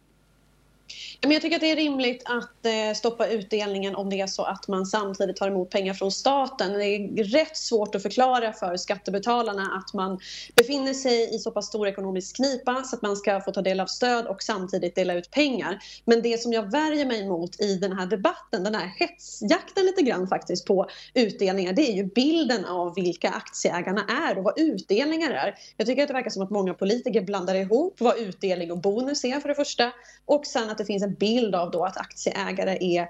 Men 1.21 1.31
jag 1.31 1.41
tycker 1.41 1.55
att 1.55 1.61
det 1.61 1.71
är 1.71 1.75
rimligt 1.75 2.23
att 2.25 2.65
eh, 2.65 2.95
stoppa 2.95 3.27
utdelningen 3.27 3.95
om 3.95 4.09
det 4.09 4.21
är 4.21 4.27
så 4.27 4.43
att 4.43 4.67
man 4.67 4.85
samtidigt 4.85 5.35
tar 5.35 5.47
emot 5.47 5.69
pengar 5.69 5.93
från 5.93 6.11
staten. 6.11 6.73
Det 6.73 6.85
är 6.85 7.23
rätt 7.23 7.57
svårt 7.57 7.95
att 7.95 8.01
förklara 8.01 8.53
för 8.53 8.77
skattebetalarna 8.77 9.61
att 9.61 9.93
man 9.93 10.19
befinner 10.55 10.93
sig 10.93 11.35
i 11.35 11.39
så 11.39 11.51
pass 11.51 11.65
stor 11.65 11.87
ekonomisk 11.87 12.35
knipa 12.35 12.83
så 12.83 12.95
att 12.95 13.01
man 13.01 13.15
ska 13.15 13.41
få 13.41 13.51
ta 13.51 13.61
del 13.61 13.79
av 13.79 13.85
stöd 13.85 14.27
och 14.27 14.43
samtidigt 14.43 14.95
dela 14.95 15.13
ut 15.13 15.31
pengar. 15.31 15.79
Men 16.05 16.21
det 16.21 16.41
som 16.41 16.53
jag 16.53 16.71
värjer 16.71 17.05
mig 17.05 17.27
mot 17.27 17.61
i 17.61 17.75
den 17.75 17.91
här 17.91 18.05
debatten, 18.05 18.63
den 18.63 18.75
här 18.75 18.93
hetsjakten 18.97 19.85
lite 19.85 20.01
grann 20.01 20.27
faktiskt 20.27 20.65
på 20.65 20.89
utdelningar, 21.13 21.73
det 21.73 21.89
är 21.91 21.93
ju 21.93 22.03
bilden 22.03 22.65
av 22.65 22.95
vilka 22.95 23.29
aktieägarna 23.29 24.05
är 24.29 24.37
och 24.37 24.43
vad 24.43 24.59
utdelningar 24.59 25.31
är. 25.31 25.55
Jag 25.77 25.87
tycker 25.87 26.01
att 26.01 26.07
det 26.07 26.13
verkar 26.13 26.29
som 26.29 26.43
att 26.43 26.49
många 26.49 26.73
politiker 26.73 27.21
blandar 27.21 27.55
ihop 27.55 27.95
vad 27.99 28.17
utdelning 28.17 28.71
och 28.71 28.81
bonus 28.81 29.23
är 29.23 29.39
för 29.39 29.49
det 29.49 29.55
första 29.55 29.91
och 30.25 30.45
sen 30.45 30.69
att 30.69 30.77
det 30.77 30.85
finns 30.85 31.06
en 31.07 31.13
bild 31.13 31.55
av 31.55 31.71
då 31.71 31.85
att 31.85 31.97
aktieägare 31.97 32.77
är 32.81 33.09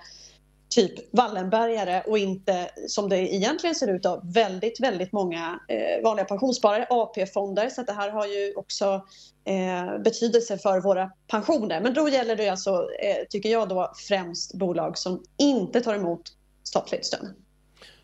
typ 0.69 1.13
Wallenbergare 1.13 2.03
och 2.07 2.17
inte 2.17 2.69
som 2.87 3.09
det 3.09 3.35
egentligen 3.35 3.75
ser 3.75 3.95
ut 3.95 4.05
av 4.05 4.33
väldigt, 4.33 4.79
väldigt 4.79 5.11
många 5.11 5.59
eh, 5.67 6.03
vanliga 6.03 6.25
pensionssparare, 6.25 6.87
AP-fonder. 6.89 7.69
Så 7.69 7.81
det 7.81 7.93
här 7.93 8.09
har 8.09 8.25
ju 8.25 8.53
också 8.55 9.05
eh, 9.45 9.97
betydelse 10.03 10.57
för 10.57 10.81
våra 10.81 11.11
pensioner. 11.27 11.81
Men 11.81 11.93
då 11.93 12.09
gäller 12.09 12.35
det 12.35 12.49
alltså, 12.49 12.87
eh, 12.99 13.25
tycker 13.29 13.49
jag 13.49 13.69
då, 13.69 13.93
främst 14.07 14.53
bolag 14.53 14.97
som 14.97 15.23
inte 15.37 15.81
tar 15.81 15.95
emot 15.95 16.21
statligt 16.63 17.05
stöd. 17.05 17.33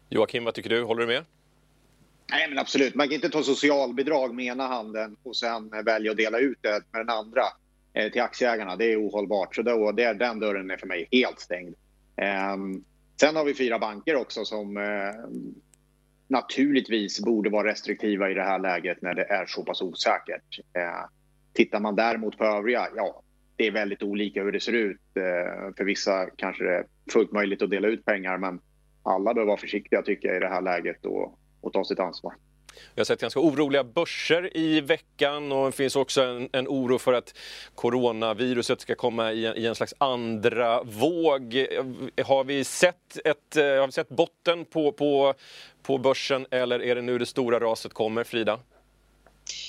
Joakim, 0.10 0.44
vad 0.44 0.54
tycker 0.54 0.70
du? 0.70 0.84
Håller 0.84 1.02
du 1.02 1.08
med? 1.08 1.26
Nej, 2.32 2.50
men 2.50 2.60
absolut. 2.60 2.96
Man 2.96 3.08
kan 3.08 3.16
inte 3.16 3.30
ta 3.30 3.44
socialbidrag 3.44 4.36
med 4.36 4.46
ena 4.46 4.68
handen 4.68 5.16
och 5.24 5.36
sen 5.36 5.70
välja 5.86 6.12
att 6.12 6.18
dela 6.18 6.40
ut 6.40 6.58
det 6.62 6.82
med 6.92 7.02
den 7.02 7.10
andra. 7.10 7.44
Eh, 7.94 8.12
till 8.12 8.22
aktieägarna. 8.22 8.76
Det 8.76 8.94
är 8.94 9.08
ohållbart. 9.08 9.56
Så 9.56 9.62
då, 9.62 9.92
det, 9.92 10.14
den 10.14 10.40
dörren 10.40 10.72
är 10.72 10.78
för 10.78 10.88
mig 10.88 11.08
helt 11.12 11.40
stängd. 11.40 11.76
Ehm, 12.16 12.84
sen 13.20 13.36
har 13.36 13.46
vi 13.46 13.54
fyra 13.54 13.80
banker 13.80 14.16
också 14.16 14.46
som 14.46 14.78
eh, 14.78 15.14
naturligtvis 16.28 17.20
borde 17.20 17.50
vara 17.50 17.68
restriktiva 17.68 18.32
i 18.32 18.34
det 18.34 18.44
här 18.44 18.60
läget 18.60 19.02
när 19.02 19.14
det 19.14 19.24
är 19.24 19.46
så 19.46 19.64
pass 19.64 19.82
osäkert. 19.82 20.60
Ehm, 20.74 21.08
tittar 21.54 21.80
man 21.80 21.96
däremot 21.96 22.38
på 22.38 22.46
övriga, 22.46 22.88
ja, 22.96 23.22
det 23.56 23.68
är 23.68 23.72
väldigt 23.72 24.04
olika 24.04 24.44
hur 24.44 24.52
det 24.52 24.60
ser 24.60 24.74
ut. 24.74 25.18
Ehm, 25.18 25.74
för 25.74 25.84
vissa 25.84 26.30
kanske 26.36 26.64
det 26.64 26.76
är 26.76 26.86
fullt 27.14 27.32
möjligt 27.32 27.62
att 27.62 27.70
dela 27.70 27.88
ut 27.88 28.06
pengar 28.06 28.38
men 28.38 28.60
alla 29.04 29.34
bör 29.34 29.46
vara 29.46 29.58
försiktiga 29.58 30.02
tycker 30.02 30.28
jag 30.28 30.38
i 30.38 30.40
det 30.40 30.50
här 30.50 30.62
läget 30.62 31.06
och, 31.06 31.40
och 31.62 31.74
ta 31.74 31.84
sitt 31.84 32.00
ansvar. 32.00 32.34
Vi 32.96 33.00
har 33.00 33.06
sett 33.06 33.22
ganska 33.22 33.40
oroliga 33.40 33.84
börser 33.84 34.58
i 34.58 34.82
veckan 34.82 35.52
och 35.52 35.66
det 35.66 35.72
finns 35.72 35.96
också 35.96 36.22
en, 36.22 36.50
en 36.52 36.68
oro 36.68 36.98
för 36.98 37.14
att 37.14 37.36
coronaviruset 37.76 38.82
ska 38.82 38.96
komma 38.96 39.32
i 39.32 39.46
en, 39.46 39.58
i 39.58 39.66
en, 39.66 39.76
slags 39.76 39.94
andra 39.98 40.84
våg. 40.84 41.68
Har 42.26 42.44
vi 42.44 42.64
sett, 42.64 43.18
ett, 43.26 43.56
eh, 43.56 43.64
har 43.64 43.86
vi 43.86 43.92
sett 43.92 44.10
botten 44.10 44.66
på, 44.66 44.92
på, 44.92 45.34
på 45.84 45.98
börsen 45.98 46.46
eller 46.52 46.82
är 46.82 46.96
det 46.96 47.02
nu 47.02 47.18
det 47.18 47.26
stora 47.26 47.60
raset 47.60 47.94
kommer, 47.94 48.24
Frida? 48.24 48.60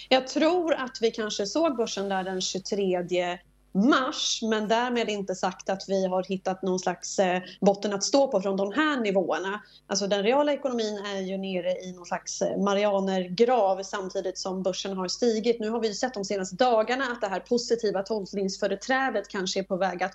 Jag 0.08 0.28
tror 0.28 0.74
att 0.74 0.98
vi 1.00 1.10
kanske 1.10 1.46
såg 1.46 1.76
börsen 1.76 2.08
där 2.08 2.24
den 2.24 2.40
23 2.40 3.02
mars 3.74 4.40
men 4.42 4.68
därmed 4.68 5.08
inte 5.08 5.34
sagt 5.34 5.70
att 5.70 5.84
vi 5.88 6.06
har 6.06 6.22
hittat 6.22 6.62
någon 6.62 6.78
slags 6.78 7.18
eh, 7.18 7.42
botten 7.60 7.92
att 7.92 8.04
stå 8.04 8.28
på 8.28 8.40
från 8.40 8.56
de 8.56 8.72
här 8.72 9.00
nivåerna. 9.00 9.60
Alltså 9.86 10.06
den 10.06 10.22
reala 10.22 10.52
ekonomin 10.52 10.98
är 10.98 11.20
ju 11.20 11.38
nere 11.38 11.70
i 11.70 11.92
någon 11.92 12.06
slags 12.06 12.42
eh, 12.42 12.58
marianergrav 12.58 13.82
samtidigt 13.82 14.38
som 14.38 14.62
börsen 14.62 14.96
har 14.96 15.08
stigit. 15.08 15.60
Nu 15.60 15.70
har 15.70 15.80
vi 15.80 15.94
sett 15.94 16.14
de 16.14 16.24
senaste 16.24 16.56
dagarna 16.56 17.04
att 17.04 17.20
det 17.20 17.28
här 17.28 17.40
positiva 17.40 18.02
tolkningsföreträdet 18.02 19.28
kanske 19.28 19.60
är 19.60 19.64
på 19.64 19.76
väg 19.76 20.02
att 20.02 20.14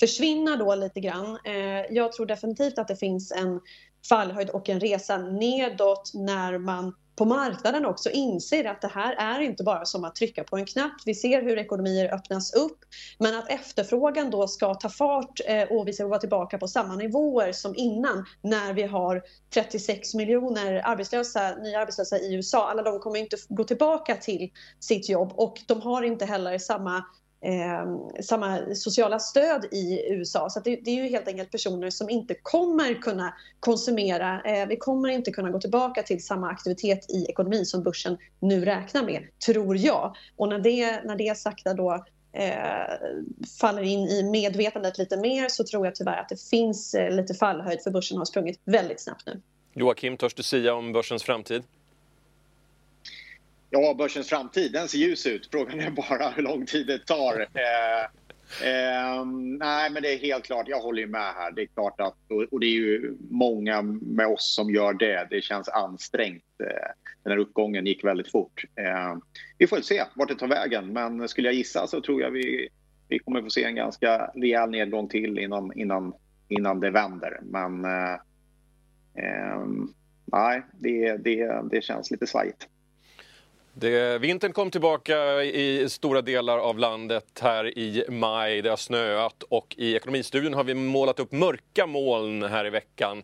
försvinna 0.00 0.56
då 0.56 0.74
lite 0.74 1.00
grann. 1.00 1.38
Eh, 1.44 1.86
jag 1.90 2.12
tror 2.12 2.26
definitivt 2.26 2.78
att 2.78 2.88
det 2.88 2.96
finns 2.96 3.32
en 3.32 3.60
fallhöjd 4.08 4.50
och 4.50 4.68
en 4.68 4.80
resa 4.80 5.18
nedåt 5.18 6.10
när 6.14 6.58
man 6.58 6.94
på 7.18 7.24
marknaden 7.24 7.86
också 7.86 8.10
inser 8.10 8.64
att 8.64 8.80
det 8.80 8.90
här 8.94 9.12
är 9.12 9.40
inte 9.40 9.64
bara 9.64 9.84
som 9.84 10.04
att 10.04 10.14
trycka 10.14 10.44
på 10.44 10.56
en 10.56 10.66
knapp. 10.66 10.92
Vi 11.04 11.14
ser 11.14 11.42
hur 11.42 11.58
ekonomier 11.58 12.14
öppnas 12.14 12.54
upp 12.54 12.78
men 13.18 13.38
att 13.38 13.50
efterfrågan 13.50 14.30
då 14.30 14.48
ska 14.48 14.74
ta 14.74 14.88
fart 14.88 15.40
eh, 15.46 15.62
och 15.62 15.88
vi 15.88 15.92
ska 15.92 16.06
vara 16.06 16.18
tillbaka 16.18 16.58
på 16.58 16.68
samma 16.68 16.96
nivåer 16.96 17.52
som 17.52 17.74
innan 17.76 18.24
när 18.42 18.72
vi 18.72 18.82
har 18.82 19.22
36 19.54 20.14
miljoner 20.14 20.82
arbetslösa, 20.84 21.54
nya 21.54 21.80
arbetslösa 21.80 22.18
i 22.18 22.34
USA. 22.34 22.70
Alla 22.70 22.82
de 22.82 22.98
kommer 22.98 23.18
inte 23.18 23.36
gå 23.48 23.64
tillbaka 23.64 24.16
till 24.16 24.50
sitt 24.80 25.08
jobb 25.08 25.32
och 25.36 25.60
de 25.66 25.80
har 25.82 26.02
inte 26.02 26.24
heller 26.24 26.58
samma 26.58 27.04
eh, 27.40 28.22
samma 28.22 28.74
sociala 28.74 29.18
stöd 29.18 29.64
i 29.70 30.12
USA. 30.12 30.50
Så 30.50 30.60
det, 30.60 30.76
det, 30.84 30.90
är 30.90 30.94
ju 30.94 31.08
helt 31.08 31.28
enkelt 31.28 31.50
personer 31.50 31.90
som 31.90 32.10
inte 32.10 32.34
kommer 32.42 32.94
kunna 32.94 33.34
konsumera. 33.60 34.42
Eh, 34.42 34.68
vi 34.68 34.76
kommer 34.76 35.08
inte 35.08 35.30
kunna 35.30 35.50
gå 35.50 35.60
tillbaka 35.60 36.02
till 36.02 36.24
samma 36.24 36.50
aktivitet 36.50 37.10
i 37.10 37.26
ekonomin 37.28 37.66
som 37.66 37.82
börsen 37.82 38.18
nu 38.40 38.64
räknar 38.64 39.02
med, 39.02 39.22
tror 39.46 39.76
jag. 39.76 40.16
Och 40.36 40.48
när 40.48 40.58
det, 40.58 41.04
när 41.04 41.16
det 41.16 41.38
sakta 41.38 41.74
då 41.74 42.04
eh, 42.32 42.52
faller 43.60 43.82
in 43.82 44.08
i 44.08 44.22
medvetandet 44.22 44.98
lite 44.98 45.16
mer 45.16 45.48
så 45.48 45.64
tror 45.64 45.86
jag 45.86 45.94
tyvärr 45.94 46.20
att 46.20 46.28
det 46.28 46.40
finns 46.50 46.94
eh, 46.94 47.16
lite 47.16 47.34
fallhöjd 47.34 47.82
för 47.82 47.90
börsen 47.90 48.18
har 48.18 48.24
sprungit 48.24 48.60
väldigt 48.64 49.00
snabbt 49.00 49.26
nu. 49.26 49.40
Joakim, 49.74 50.16
törs 50.16 50.34
du 50.34 50.42
säga 50.42 50.74
om 50.74 50.92
börsens 50.92 51.22
framtid? 51.22 51.62
Ja, 53.70 53.94
börsens 53.98 54.28
framtid, 54.28 54.72
den 54.72 54.88
ser 54.88 54.98
ljus 54.98 55.26
ut. 55.26 55.48
Frågan 55.50 55.80
är 55.80 55.90
bara 55.90 56.30
hur 56.30 56.42
lång 56.42 56.66
tid 56.66 56.86
det 56.86 57.06
tar. 57.06 57.46
Eh, 58.54 58.68
eh, 58.68 59.24
nej, 59.58 59.90
men 59.90 60.02
det 60.02 60.14
är 60.14 60.18
helt 60.18 60.44
klart. 60.44 60.68
Jag 60.68 60.80
håller 60.80 61.06
med 61.06 61.34
här. 61.34 61.52
Det 61.52 61.62
är 61.62 61.66
klart 61.66 62.00
att, 62.00 62.16
och 62.50 62.60
det 62.60 62.66
är 62.66 62.70
ju 62.70 63.16
många 63.30 63.82
med 63.82 64.26
oss 64.26 64.54
som 64.54 64.70
gör 64.70 64.92
det. 64.92 65.26
Det 65.30 65.40
känns 65.40 65.68
ansträngt. 65.68 66.44
Eh, 66.60 66.90
den 67.22 67.32
här 67.32 67.38
uppgången 67.38 67.86
gick 67.86 68.04
väldigt 68.04 68.30
fort. 68.30 68.64
Eh, 68.74 69.16
vi 69.58 69.66
får 69.66 69.80
se 69.80 70.04
vart 70.14 70.28
det 70.28 70.34
tar 70.34 70.48
vägen, 70.48 70.92
men 70.92 71.28
skulle 71.28 71.48
jag 71.48 71.54
gissa 71.54 71.86
så 71.86 72.00
tror 72.00 72.22
jag 72.22 72.30
vi, 72.30 72.68
vi 73.08 73.18
kommer 73.18 73.42
få 73.42 73.50
se 73.50 73.64
en 73.64 73.74
ganska 73.74 74.30
rejäl 74.34 74.70
nedgång 74.70 75.08
till 75.08 75.38
innan, 75.38 75.72
innan, 75.78 76.12
innan 76.48 76.80
det 76.80 76.90
vänder. 76.90 77.40
Men 77.42 77.84
eh, 77.84 78.14
eh, 79.24 79.66
nej, 80.24 80.62
det, 80.72 81.16
det, 81.16 81.62
det 81.70 81.84
känns 81.84 82.10
lite 82.10 82.26
svajigt. 82.26 82.68
Det, 83.80 84.18
vintern 84.18 84.52
kom 84.52 84.70
tillbaka 84.70 85.42
i 85.42 85.88
stora 85.88 86.22
delar 86.22 86.58
av 86.58 86.78
landet 86.78 87.40
här 87.40 87.78
i 87.78 88.04
maj. 88.08 88.62
Det 88.62 88.70
har 88.70 88.76
snöat 88.76 89.42
och 89.42 89.74
i 89.78 89.96
Ekonomistudion 89.96 90.54
har 90.54 90.64
vi 90.64 90.74
målat 90.74 91.20
upp 91.20 91.32
mörka 91.32 91.86
moln 91.86 92.42
här 92.42 92.66
i 92.66 92.70
veckan. 92.70 93.22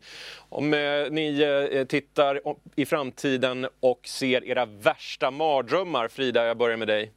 Om 0.49 0.75
eh, 0.75 0.81
ni 1.11 1.43
eh, 1.73 1.85
tittar 1.85 2.41
i 2.77 2.87
framtiden 2.87 3.69
och 3.81 4.01
ser 4.09 4.45
era 4.45 4.67
värsta 4.67 5.31
mardrömmar, 5.31 6.09
Frida, 6.09 6.47
jag 6.47 6.57
börjar 6.57 6.77
med 6.77 6.89
dig. 6.89 7.13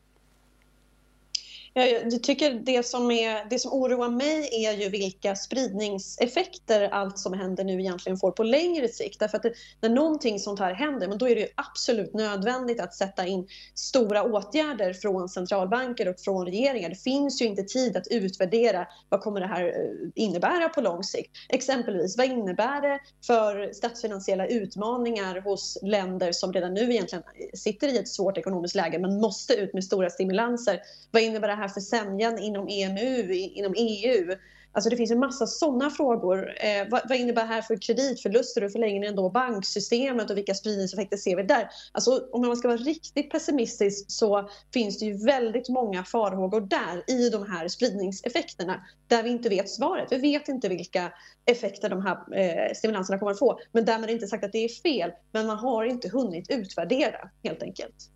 Jag 1.85 2.23
tycker 2.23 2.51
det 2.51 2.85
som, 2.85 3.11
är, 3.11 3.49
det 3.49 3.59
som 3.59 3.73
oroar 3.73 4.09
mig 4.09 4.65
är 4.65 4.73
ju 4.73 4.89
vilka 4.89 5.35
spridningseffekter 5.35 6.89
allt 6.89 7.19
som 7.19 7.33
händer 7.33 7.63
nu 7.63 7.79
egentligen 7.79 8.17
får 8.17 8.31
på 8.31 8.43
längre 8.43 8.87
sikt. 8.87 9.19
Därför 9.19 9.37
att 9.37 9.43
det, 9.43 9.53
när 9.81 9.89
någonting 9.89 10.39
sånt 10.39 10.59
här 10.59 10.73
händer, 10.73 11.07
men 11.07 11.17
då 11.17 11.29
är 11.29 11.35
det 11.35 11.47
absolut 11.55 12.13
nödvändigt 12.13 12.81
att 12.81 12.93
sätta 12.95 13.25
in 13.25 13.47
stora 13.75 14.23
åtgärder 14.23 14.93
från 14.93 15.29
centralbanker 15.29 16.07
och 16.07 16.19
från 16.19 16.45
regeringar. 16.45 16.89
Det 16.89 16.95
finns 16.95 17.41
ju 17.41 17.45
inte 17.45 17.63
tid 17.63 17.97
att 17.97 18.07
utvärdera 18.07 18.87
vad 19.09 19.21
kommer 19.21 19.39
det 19.39 19.47
här 19.47 19.65
eh, 19.65 20.09
innebära 20.15 20.69
på 20.69 20.81
lång 20.81 21.03
sikt. 21.03 21.31
Exempelvis, 21.49 22.17
vad 22.17 22.25
innebär 22.25 22.81
det 22.81 22.99
för 23.27 23.73
statsfinansiella 23.73 24.47
utmaningar 24.47 25.41
hos 25.41 25.77
länder 25.81 26.31
som 26.31 26.53
redan 26.53 26.73
nu 26.73 26.93
egentligen 26.93 27.23
sitter 27.53 27.87
i 27.87 27.97
ett 27.97 28.09
svårt 28.09 28.37
ekonomiskt 28.37 28.75
läge 28.75 28.99
men 28.99 29.21
måste 29.21 29.53
ut 29.53 29.73
med 29.73 29.83
stora 29.83 30.09
stimulanser? 30.09 30.79
Vad 31.11 31.23
innebär 31.23 31.47
det 31.47 31.55
här 31.55 31.66
för 31.67 31.81
sämjan 31.81 32.39
inom 32.39 32.67
EMU, 32.67 33.33
inom 33.33 33.73
EU? 33.77 34.35
Alltså 34.77 34.89
det 34.89 34.97
finns 34.97 35.11
en 35.11 35.19
massa 35.19 35.47
sådana 35.47 35.89
frågor. 35.89 36.53
Eh, 36.57 36.89
vad, 36.89 37.01
vad, 37.09 37.17
innebär 37.17 37.41
det 37.41 37.47
här 37.47 37.61
för 37.61 37.75
kreditförluster 37.75 38.63
och 38.63 38.71
förlängningen 38.71 39.15
då 39.15 39.29
banksystemet 39.29 40.29
och 40.29 40.37
vilka 40.37 40.53
spridningseffekter 40.53 41.17
ser 41.17 41.35
vi 41.35 41.43
där? 41.43 41.69
Alltså 41.91 42.27
om 42.31 42.41
man 42.41 42.57
ska 42.57 42.67
vara 42.67 42.77
riktigt 42.77 43.31
pessimistisk 43.31 44.05
så 44.11 44.49
finns 44.73 44.99
det 44.99 45.05
ju 45.05 45.25
väldigt 45.25 45.69
många 45.69 46.03
farhågor 46.03 46.61
där 46.61 47.03
i 47.07 47.29
de 47.29 47.51
här 47.51 47.67
spridningseffekterna 47.67 48.85
där 49.07 49.23
vi 49.23 49.29
inte 49.29 49.49
vet 49.49 49.69
svaret. 49.69 50.11
Vi 50.11 50.17
vet 50.17 50.47
inte 50.47 50.69
vilka 50.69 51.13
effekter 51.45 51.89
de 51.89 52.05
här 52.05 52.39
eh, 52.39 52.73
stimulanserna 52.73 53.19
kommer 53.19 53.31
att 53.31 53.39
få. 53.39 53.59
Men 53.71 53.85
därmed 53.85 54.09
inte 54.09 54.27
sagt 54.27 54.43
att 54.43 54.51
det 54.51 54.65
är 54.65 54.69
fel. 54.69 55.11
Men 55.31 55.47
man 55.47 55.57
har 55.57 55.85
inte 55.85 56.09
hunnit 56.09 56.51
utvärdera 56.51 57.29
helt 57.43 57.63
enkelt. 57.63 58.09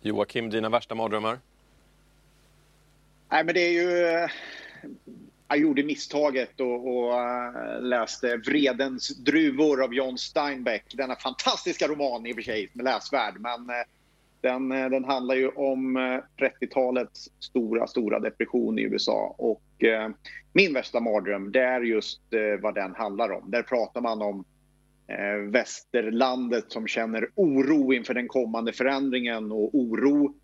Joakim, 0.00 0.50
dina 0.50 0.68
värsta 0.68 0.94
mardrömmar? 0.94 1.38
Nej, 3.34 3.44
men 3.44 3.54
det 3.54 3.60
är 3.60 3.72
ju... 3.72 4.28
Jag 5.48 5.58
gjorde 5.58 5.82
misstaget 5.82 6.60
och, 6.60 6.96
och 6.96 7.20
eh, 7.20 7.82
läste 7.82 8.36
Vredens 8.36 9.08
druvor 9.08 9.82
av 9.82 9.94
John 9.94 10.18
Steinbeck. 10.18 10.94
Denna 10.96 11.16
fantastiska 11.16 11.88
roman 11.88 12.26
i 12.26 12.32
och 12.32 12.34
för 12.34 12.42
sig, 12.42 12.70
med 12.72 12.84
läsvärd. 12.84 13.34
Men 13.38 13.70
eh, 13.70 13.84
den, 14.40 14.72
eh, 14.72 14.90
den 14.90 15.04
handlar 15.04 15.34
ju 15.34 15.48
om 15.48 15.98
30-talets 16.40 17.30
stora, 17.40 17.86
stora 17.86 18.20
depression 18.20 18.78
i 18.78 18.82
USA. 18.82 19.34
Och 19.38 19.62
min 20.52 20.74
värsta 20.74 21.00
mardröm, 21.00 21.52
det 21.52 21.60
är 21.60 21.80
just 21.80 22.20
vad 22.60 22.74
den 22.74 22.94
handlar 22.94 23.32
om. 23.32 23.50
Där 23.50 23.62
pratar 23.62 24.00
man 24.00 24.22
om 24.22 24.44
västerlandet 25.52 26.64
som 26.72 26.86
känner 26.86 27.28
oro 27.34 27.92
inför 27.92 28.14
den 28.14 28.28
kommande 28.28 28.72
förändringen 28.72 29.52
och 29.52 29.74
oro 29.74 30.34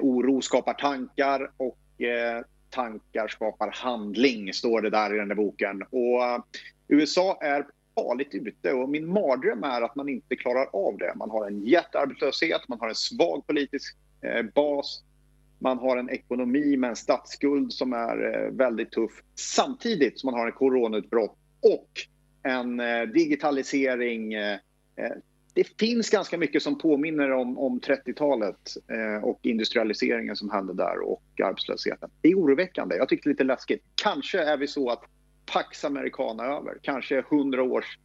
oro 0.00 0.40
skapar 0.40 0.74
tankar 0.74 1.50
och 1.56 1.78
Eh, 1.98 2.44
tankar 2.70 3.28
skapar 3.28 3.70
handling, 3.74 4.52
står 4.52 4.80
det 4.80 4.90
där 4.90 5.14
i 5.14 5.18
den 5.18 5.28
där 5.28 5.34
boken. 5.34 5.82
Och 5.82 6.24
eh, 6.24 6.40
USA 6.88 7.38
är 7.40 7.66
farligt 7.94 8.34
ute 8.34 8.72
och 8.72 8.88
min 8.88 9.12
mardröm 9.12 9.64
är 9.64 9.82
att 9.82 9.96
man 9.96 10.08
inte 10.08 10.36
klarar 10.36 10.68
av 10.72 10.98
det. 10.98 11.12
Man 11.16 11.30
har 11.30 11.46
en 11.46 11.66
jättearbetslöshet, 11.66 12.68
man 12.68 12.80
har 12.80 12.88
en 12.88 12.94
svag 12.94 13.46
politisk 13.46 13.96
eh, 14.22 14.42
bas, 14.54 15.04
man 15.58 15.78
har 15.78 15.96
en 15.96 16.10
ekonomi 16.10 16.76
med 16.76 16.90
en 16.90 16.96
statsskuld 16.96 17.72
som 17.72 17.92
är 17.92 18.34
eh, 18.34 18.50
väldigt 18.50 18.90
tuff 18.90 19.22
samtidigt 19.34 20.20
som 20.20 20.30
man 20.30 20.40
har 20.40 20.46
en 20.46 20.52
coronautbrott 20.52 21.36
och 21.60 21.90
en 22.42 22.80
eh, 22.80 23.02
digitalisering 23.02 24.34
eh, 24.34 24.58
eh 24.96 25.12
det 25.58 25.78
finns 25.78 26.10
ganska 26.10 26.38
mycket 26.38 26.62
som 26.62 26.78
påminner 26.78 27.30
om, 27.30 27.58
om 27.58 27.80
30-talet 27.80 28.76
eh, 28.88 29.24
och 29.24 29.40
industrialiseringen 29.42 30.36
som 30.36 30.50
hände 30.50 30.74
där 30.74 31.00
och 31.00 31.22
arbetslösheten. 31.44 32.10
Det 32.20 32.28
är 32.28 32.34
oroväckande. 32.34 32.96
Jag 32.96 33.08
tycker 33.08 33.22
det 33.24 33.28
är 33.28 33.32
lite 33.32 33.44
läskigt. 33.44 33.82
Kanske 33.94 34.38
är 34.40 34.56
vi 34.56 34.66
så 34.66 34.90
att 34.90 35.02
Pax 35.52 35.84
Americana 35.84 36.44
är 36.44 36.50
över. 36.50 36.78
Kanske 36.82 37.18
100 37.18 37.62
års 37.62 37.98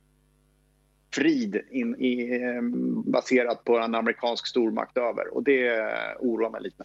frid 1.16 1.62
in, 1.72 1.96
i, 1.96 2.42
eh, 2.42 2.62
baserat 3.06 3.64
på 3.64 3.78
en 3.80 3.96
amerikansk 3.96 4.48
stormakt 4.48 4.98
över. 4.98 5.34
Och 5.34 5.44
det 5.44 5.88
oroar 6.20 6.50
mig 6.50 6.62
lite. 6.62 6.84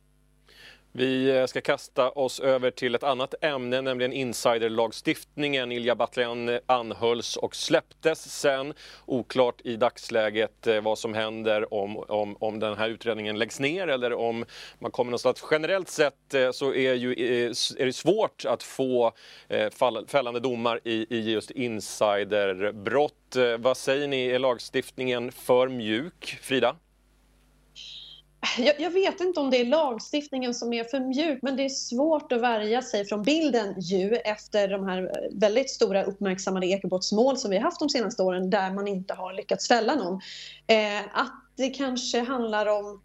Vi 0.98 1.30
eh, 1.38 1.46
ska 1.46 1.60
kasta 1.60 2.10
oss 2.10 2.40
över 2.40 2.70
till 2.70 2.94
ett 2.94 3.02
annat 3.02 3.34
ämne, 3.40 3.80
nämligen 3.80 4.12
insiderlagstiftningen. 4.12 5.72
Ilja 5.72 5.94
Batljan 5.94 6.48
eh, 6.48 6.60
anhölls 6.66 7.36
och 7.36 7.56
släpptes 7.56 8.40
sen. 8.40 8.74
Oklart 9.06 9.60
i 9.64 9.76
dagsläget 9.76 10.66
eh, 10.66 10.80
vad 10.80 10.98
som 10.98 11.14
händer 11.14 11.74
om, 11.74 11.96
om, 11.96 12.36
om 12.40 12.58
den 12.58 12.76
här 12.76 12.88
utredningen 12.88 13.38
läggs 13.38 13.60
ner 13.60 13.88
eller 13.88 14.12
om 14.12 14.44
man 14.78 14.90
kommer 14.90 15.10
någonstans. 15.10 15.44
Generellt 15.50 15.88
sett 15.88 16.34
så 16.52 16.74
är, 16.74 16.94
ju, 16.94 17.12
är 17.78 17.86
det 17.86 17.92
svårt 17.92 18.44
att 18.44 18.62
få 18.62 19.12
fällande 20.06 20.40
domar 20.40 20.80
i, 20.84 21.06
i 21.16 21.32
just 21.32 21.50
insiderbrott. 21.50 23.36
Vad 23.58 23.76
säger 23.76 24.08
ni, 24.08 24.26
är 24.26 24.38
lagstiftningen 24.38 25.32
för 25.32 25.68
mjuk? 25.68 26.38
Frida? 26.42 26.76
Jag, 28.58 28.80
jag, 28.80 28.90
vet 28.90 29.20
inte 29.20 29.40
om 29.40 29.50
det 29.50 29.60
är 29.60 29.64
lagstiftningen 29.64 30.54
som 30.54 30.72
är 30.72 30.84
för 30.84 31.00
mjuk 31.00 31.38
men 31.42 31.56
det 31.56 31.64
är 31.64 31.68
svårt 31.68 32.32
att 32.32 32.40
värja 32.40 32.82
sig 32.82 33.04
från 33.04 33.22
bilden 33.22 33.80
ju 33.80 34.14
efter 34.14 34.68
de 34.68 34.88
här 34.88 35.12
väldigt 35.32 35.70
stora 35.70 36.04
uppmärksammade 36.04 36.66
ekobrottsmål 36.66 37.36
som 37.36 37.50
vi 37.50 37.56
har 37.56 37.64
haft 37.64 37.80
de 37.80 37.88
senaste 37.88 38.22
åren 38.22 38.50
där 38.50 38.70
man 38.70 38.88
inte 38.88 39.14
har 39.14 39.32
lyckats 39.32 39.68
fälla 39.68 39.94
någon. 39.94 40.20
Eh, 40.66 41.00
att 41.12 41.44
det 41.56 41.68
kanske 41.68 42.20
handlar 42.20 42.66
om 42.66 43.02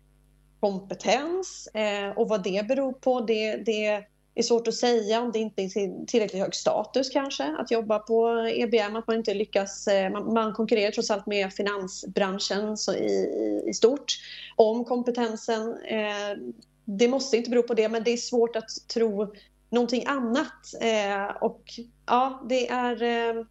kompetens 0.60 1.68
eh, 1.68 2.18
och 2.18 2.30
vad 2.30 2.44
det 2.44 2.68
beror 2.68 2.94
på 2.94 3.22
det, 3.22 3.56
det 3.56 4.04
är 4.36 4.44
svårt 4.44 4.68
att 4.68 4.76
säga 4.76 5.22
om 5.22 5.32
det 5.32 5.40
inte 5.40 5.62
är 5.62 6.06
tillräckligt 6.06 6.42
hög 6.42 6.56
status 6.56 7.10
kanske 7.10 7.44
att 7.60 7.72
jobba 7.72 8.00
på 8.00 8.48
EBM, 8.56 8.96
att 8.96 9.08
man 9.08 9.18
inte 9.18 9.34
lyckas, 9.34 9.88
eh, 9.88 10.12
man, 10.12 10.34
man 10.34 10.54
konkurrerar 10.54 10.92
trots 10.92 11.12
allt 11.12 11.26
med 11.26 11.54
finansbranschen 11.54 12.78
så 12.78 12.94
i, 12.94 13.64
i 13.68 13.74
stort 13.74 14.14
om 14.56 14.86
kompetensen. 14.86 15.78
Eh, 15.84 16.54
det 16.86 17.08
måste 17.08 17.38
inte 17.38 17.50
bero 17.50 17.64
på 17.64 17.74
det 17.74 17.90
men 17.90 18.04
det 18.04 18.12
är 18.12 18.18
svårt 18.18 18.56
att 18.56 18.70
tro 18.94 19.34
någonting 19.70 20.04
annat 20.06 20.74
eh, 20.82 21.36
och 21.42 21.64
ja, 22.06 22.44
det 22.50 22.70
är 22.70 23.04
eh, 23.04 23.46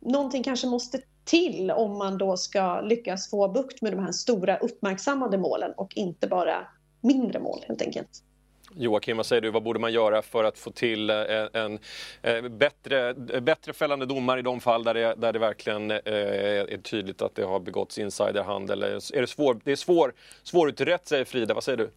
någonting 0.00 0.42
kanske 0.42 0.66
måste 0.66 1.00
till 1.24 1.70
om 1.70 1.98
man 1.98 2.18
då 2.18 2.36
ska 2.36 2.80
lyckas 2.80 3.30
få 3.30 3.48
bukt 3.48 3.82
med 3.82 3.92
de 3.92 4.04
här 4.04 4.12
stora 4.12 4.56
uppmärksammade 4.56 5.38
målen 5.38 5.72
och 5.76 5.96
inte 5.96 6.26
bara 6.26 6.66
mindre 7.00 7.40
mål 7.40 7.64
helt 7.68 7.82
enkelt. 7.82 8.22
Joakim, 8.76 9.16
vad 9.16 9.26
säger 9.26 9.42
du? 9.42 9.50
Vad 9.50 9.62
borde 9.62 9.78
man 9.78 9.92
göra 9.92 10.22
för 10.22 10.44
att 10.44 10.58
få 10.58 10.70
till 10.70 11.10
eh, 11.10 11.16
en, 11.52 11.78
en, 12.22 12.58
bättre, 12.58 13.14
bättre 13.40 13.72
fällande 13.72 14.06
domar 14.06 14.38
i 14.38 14.42
de 14.42 14.60
fall 14.60 14.84
där 14.84 14.94
det, 14.94 15.14
där 15.14 15.32
det 15.32 15.38
verkligen 15.38 15.90
eh, 15.90 15.98
är 16.04 16.82
tydligt 16.82 17.22
att 17.22 17.34
det 17.34 17.44
har 17.44 17.60
begåtts 17.60 17.98
insiderhandel? 17.98 18.82
Är 18.82 19.20
det, 19.20 19.26
svår, 19.26 19.60
det 19.64 19.72
är 19.72 19.76
svår, 19.76 20.12
svårutrett, 20.42 21.08
säger 21.08 21.24
Frida. 21.24 21.54
Vad 21.54 21.64
säger 21.64 21.78
du? 21.78 21.90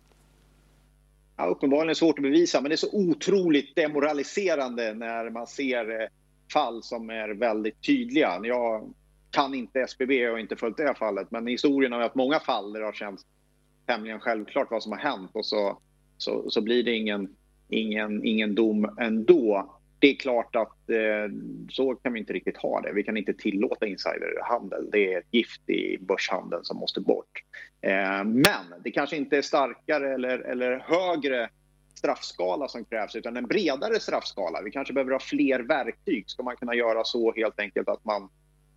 Ja, 1.37 1.45
uppenbarligen 1.45 1.95
svårt 1.95 2.19
att 2.19 2.23
bevisa, 2.23 2.61
men 2.61 2.69
det 2.69 2.75
är 2.75 2.77
så 2.77 2.89
otroligt 2.91 3.75
demoraliserande 3.75 4.93
när 4.93 5.29
man 5.29 5.47
ser 5.47 6.09
fall 6.53 6.83
som 6.83 7.09
är 7.09 7.29
väldigt 7.29 7.83
tydliga. 7.85 8.39
Jag 8.43 8.93
kan 9.31 9.53
inte 9.53 9.79
SBB 9.79 10.27
och 10.27 10.31
har 10.31 10.39
inte 10.39 10.55
följt 10.55 10.77
det 10.77 10.95
fallet, 10.95 11.31
men 11.31 11.47
historien 11.47 11.91
har 11.91 11.99
varit 11.99 12.15
många 12.15 12.39
fall 12.39 12.73
där 12.73 12.79
det 12.79 12.85
har 12.85 12.93
känts 12.93 13.23
tämligen 13.85 14.19
självklart 14.19 14.71
vad 14.71 14.83
som 14.83 14.91
har 14.91 14.99
hänt 14.99 15.31
och 15.33 15.45
så 15.45 15.77
så, 16.17 16.49
så 16.49 16.61
blir 16.61 16.83
det 16.83 16.91
ingen, 16.91 17.35
ingen, 17.69 18.25
ingen 18.25 18.55
dom 18.55 18.95
ändå. 18.99 19.73
Det 19.99 20.07
är 20.07 20.15
klart 20.15 20.55
att 20.55 20.89
eh, 20.89 21.33
så 21.69 21.95
kan 21.95 22.13
vi 22.13 22.19
inte 22.19 22.33
riktigt 22.33 22.57
ha 22.57 22.81
det. 22.81 22.93
Vi 22.93 23.03
kan 23.03 23.17
inte 23.17 23.33
tillåta 23.33 23.87
insiderhandel. 23.87 24.89
Det 24.91 25.13
är 25.13 25.17
ett 25.19 25.33
gift 25.33 25.69
i 25.69 25.97
börshandeln 26.01 26.63
som 26.63 26.77
måste 26.77 27.01
bort. 27.01 27.43
Eh, 27.81 28.23
men 28.23 28.73
det 28.83 28.91
kanske 28.91 29.17
inte 29.17 29.37
är 29.37 29.41
starkare 29.41 30.13
eller, 30.13 30.39
eller 30.39 30.79
högre 30.79 31.49
straffskala 31.97 32.67
som 32.67 32.85
krävs 32.85 33.15
utan 33.15 33.37
en 33.37 33.47
bredare 33.47 33.99
straffskala. 33.99 34.61
Vi 34.61 34.71
kanske 34.71 34.93
behöver 34.93 35.11
ha 35.11 35.19
fler 35.19 35.59
verktyg. 35.59 36.29
Ska 36.29 36.43
man 36.43 36.55
kunna 36.55 36.75
göra 36.75 37.03
så 37.03 37.33
helt 37.33 37.59
enkelt 37.59 37.89
att 37.89 38.05
man 38.05 38.29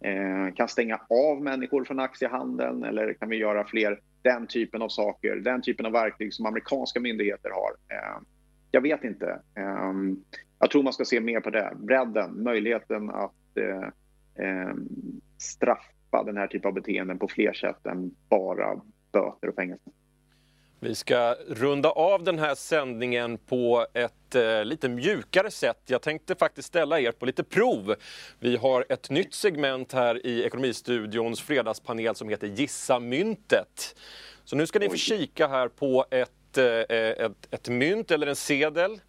eh, 0.05 0.55
kan 0.55 0.69
stänga 0.69 1.01
av 1.11 1.43
människor 1.43 1.85
från 1.85 2.01
aktiehandeln 2.01 2.85
eller 2.85 3.15
kan 3.15 3.29
vi 3.29 3.37
göra 3.37 3.65
fler 3.65 4.01
den 4.23 4.47
typen 4.47 4.83
av 4.83 4.89
saker, 4.89 5.37
den 5.37 5.63
typen 5.63 5.87
av 5.87 5.93
verktyg 5.93 6.35
som 6.35 6.47
amerikanska 6.47 7.01
myndigheter 7.01 7.51
har. 7.51 7.97
Eh, 7.97 8.23
jag 8.71 8.81
vet 8.81 9.05
inte. 9.05 9.41
Eh, 9.55 9.93
jag 10.59 10.71
tror 10.71 10.83
man 10.83 10.93
ska 10.93 11.05
se 11.05 11.21
mer 11.21 11.41
på 11.41 11.51
det, 11.51 11.73
bredden, 11.77 12.43
möjligheten 12.43 13.11
att 13.11 13.57
eh, 13.57 13.89
eh 14.47 14.75
straffa 15.39 16.25
den 16.27 16.37
här 16.37 16.47
typen 16.47 16.69
av 16.69 16.75
beteenden 16.75 17.19
på 17.19 17.29
fler 17.29 17.53
sätt 17.53 17.87
än 17.87 18.11
bara 18.29 18.81
böter 19.13 19.49
och 19.49 19.55
fängelse. 19.55 19.91
Vi 20.83 20.95
ska 20.95 21.37
runda 21.49 21.91
av 21.91 22.25
den 22.25 22.39
här 22.39 22.55
sändningen 22.55 23.39
på 23.39 23.87
ett 23.95 24.35
eh, 24.35 24.65
lite 24.65 24.89
mjukare 24.89 25.51
sätt. 25.51 25.83
Jag 25.87 26.03
tänkte 26.03 26.35
faktiskt 26.35 26.69
ställa 26.69 27.01
er 27.01 27.13
på 27.13 27.27
lite 27.27 27.45
prov. 27.45 27.95
Vi 28.39 28.57
har 28.57 28.87
ett 28.89 29.11
nytt 29.11 29.35
segment 29.35 29.93
här 29.93 30.27
i 30.27 30.45
Ekonomistudions 30.45 31.41
fredagspanel 31.41 32.15
som 32.15 32.29
heter 32.29 32.47
Gissa 32.47 33.01
myntet. 33.01 33.97
Så 34.45 34.57
nu 34.57 34.67
ska 34.67 34.79
ni 34.79 34.89
få 34.89 34.97
kika 34.97 35.49
här 35.49 35.69
på 35.69 36.07
ett 36.11 36.31
ett, 36.51 36.91
eh, 36.91 37.27
ett, 37.27 37.49
ett 37.51 37.69
mynt 37.69 38.11
eller 38.11 38.27
en 38.27 38.37
sedel. 38.37 39.01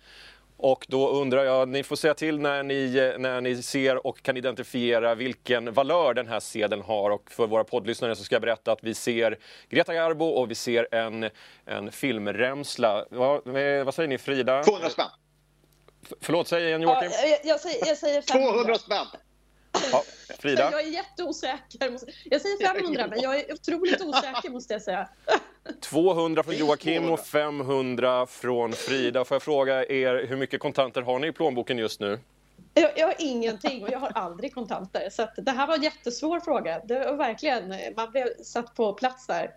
Och 0.63 0.85
då 0.89 1.09
undrar 1.09 1.43
jag, 1.43 1.69
ni 1.69 1.83
får 1.83 1.95
säga 1.95 2.13
till 2.13 2.39
när 2.39 2.63
ni, 2.63 3.13
när 3.17 3.41
ni 3.41 3.63
ser 3.63 4.07
och 4.07 4.21
kan 4.21 4.37
identifiera 4.37 5.15
vilken 5.15 5.73
valör 5.73 6.13
den 6.13 6.27
här 6.27 6.39
sedeln 6.39 6.81
har. 6.81 7.09
Och 7.09 7.31
för 7.31 7.47
våra 7.47 7.63
poddlyssnare 7.63 8.15
så 8.15 8.23
ska 8.23 8.35
jag 8.35 8.41
berätta 8.41 8.71
att 8.71 8.83
vi 8.83 8.93
ser 8.93 9.37
Greta 9.69 9.93
Garbo 9.93 10.25
och 10.25 10.51
vi 10.51 10.55
ser 10.55 10.95
en, 10.95 11.29
en 11.65 11.91
filmremsla. 11.91 13.05
Vad, 13.09 13.41
vad 13.85 13.93
säger 13.95 14.07
ni 14.07 14.17
Frida? 14.17 14.63
200 14.63 14.89
spänn. 14.89 15.05
Förlåt, 16.21 16.47
säg 16.47 16.67
igen 16.67 16.81
Joakim. 16.81 17.11
Ja, 17.11 17.27
jag, 17.27 17.39
jag, 17.43 17.59
säger, 17.59 17.87
jag 17.87 17.97
säger 17.97 18.21
500. 18.21 18.51
200 18.51 18.77
spänn! 18.77 19.07
Ja, 19.91 20.03
Frida? 20.39 20.71
Jag 20.71 20.81
är 20.81 20.87
jätteosäker. 20.87 21.99
Jag 22.23 22.41
säger 22.41 22.73
500, 22.73 23.07
men 23.09 23.21
jag 23.21 23.39
är 23.39 23.53
otroligt 23.53 24.01
osäker 24.01 24.49
måste 24.49 24.73
jag 24.73 24.81
säga. 24.81 25.09
200 25.79 26.43
från 26.43 26.55
Joakim 26.55 27.09
och 27.09 27.19
500 27.19 28.25
från 28.25 28.73
Frida. 28.73 29.25
Får 29.25 29.35
jag 29.35 29.43
fråga 29.43 29.85
er, 29.85 30.25
hur 30.29 30.37
mycket 30.37 30.59
kontanter 30.59 31.01
har 31.01 31.19
ni 31.19 31.27
i 31.27 31.31
plånboken 31.31 31.77
just 31.77 31.99
nu? 31.99 32.19
Jag, 32.73 32.91
jag 32.95 33.07
har 33.07 33.15
ingenting 33.19 33.83
och 33.83 33.89
jag 33.89 33.99
har 33.99 34.11
aldrig 34.15 34.53
kontanter. 34.53 35.09
Så 35.09 35.27
det 35.37 35.51
här 35.51 35.67
var 35.67 35.75
en 35.75 35.83
jättesvår 35.83 36.39
fråga. 36.39 36.81
Det 36.85 36.99
var 36.99 37.13
verkligen, 37.13 37.75
man 37.95 38.11
blev 38.11 38.27
satt 38.43 38.75
på 38.75 38.93
plats 38.93 39.27
där. 39.27 39.55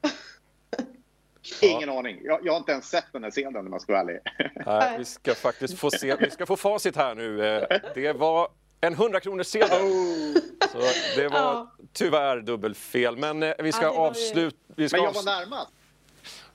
Ingen 1.62 1.90
aning. 1.90 2.20
Jag, 2.24 2.40
jag, 2.46 2.52
har 2.52 2.58
inte 2.58 2.72
ens 2.72 2.88
sett 2.88 3.04
den 3.12 3.24
här 3.24 3.30
scenen 3.30 3.56
om 3.56 3.70
man 3.70 3.80
ska 3.80 3.92
vara 3.92 4.02
ärlig. 4.02 4.20
Nej, 4.66 4.98
vi 4.98 5.04
ska 5.04 5.34
faktiskt 5.34 5.78
få 5.78 5.90
se. 5.90 6.16
Vi 6.20 6.30
ska 6.30 6.46
få 6.46 6.56
facit 6.56 6.96
här 6.96 7.14
nu. 7.14 7.46
Eh, 7.46 7.80
det 7.94 8.12
var 8.12 8.48
en 8.86 8.92
100 8.92 9.20
kronors 9.20 9.46
sedel. 9.46 9.82
Oh. 9.82 10.34
Så 10.72 10.78
det 11.16 11.28
var 11.28 11.38
ja. 11.38 11.72
tyvärr 11.92 12.40
dubbelfel. 12.40 13.16
Men 13.16 13.42
eh, 13.42 13.52
vi 13.58 13.72
ska 13.72 13.84
ja, 13.84 13.90
avsluta. 13.90 14.56
Ju... 14.76 14.88
Men 14.92 15.02
jag 15.02 15.12
var 15.12 15.22
närmast. 15.22 15.70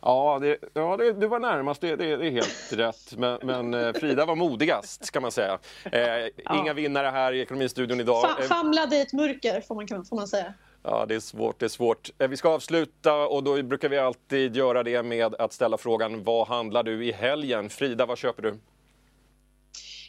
Ja, 0.02 0.40
det, 0.42 0.58
ja 0.74 0.98
det, 0.98 1.14
du 1.14 1.28
var 1.28 1.40
närmast, 1.40 1.82
det, 1.82 1.96
det, 1.96 2.18
det 2.18 2.28
är 2.28 2.32
helt 2.32 2.72
rätt. 2.74 3.18
Men, 3.18 3.40
men, 3.44 3.74
eh, 3.74 3.94
Frida 3.94 4.26
var 4.26 4.36
modigast, 4.36 5.12
kan 5.12 5.22
man 5.22 5.32
säga. 5.32 5.60
Eh, 5.84 6.02
ja. 6.02 6.60
Inga 6.60 6.74
vinnare 6.74 7.08
här 7.08 7.34
i 7.34 7.42
Ekonomistudion 7.42 8.00
idag. 8.00 8.22
Fa 8.22 8.44
famlade 8.44 8.96
i 8.96 9.02
ett 9.02 9.14
mörker, 9.14 9.62
får 9.62 9.76
man, 9.76 10.06
får 10.06 10.16
man 10.16 10.28
säga. 10.28 10.54
Ja, 10.84 11.06
det 11.06 11.16
är 11.16 11.20
svårt. 11.20 11.60
Det 11.60 11.66
är 11.66 11.70
svårt. 11.70 12.10
Vi 12.18 12.38
ska 12.38 12.50
avsluta 12.50 13.28
och 13.28 13.44
då 13.44 13.64
brukar 13.64 13.90
vi 13.90 13.98
alltid 13.98 14.56
göra 14.56 14.84
det 14.84 15.04
med 15.04 15.36
att 15.36 15.54
ställa 15.54 15.78
frågan 15.78 16.24
vad 16.24 16.48
handlar 16.48 16.84
du 16.84 17.06
i 17.06 17.12
helgen? 17.12 17.70
Frida, 17.70 18.06
vad 18.06 18.18
köper 18.18 18.44
du? 18.44 18.58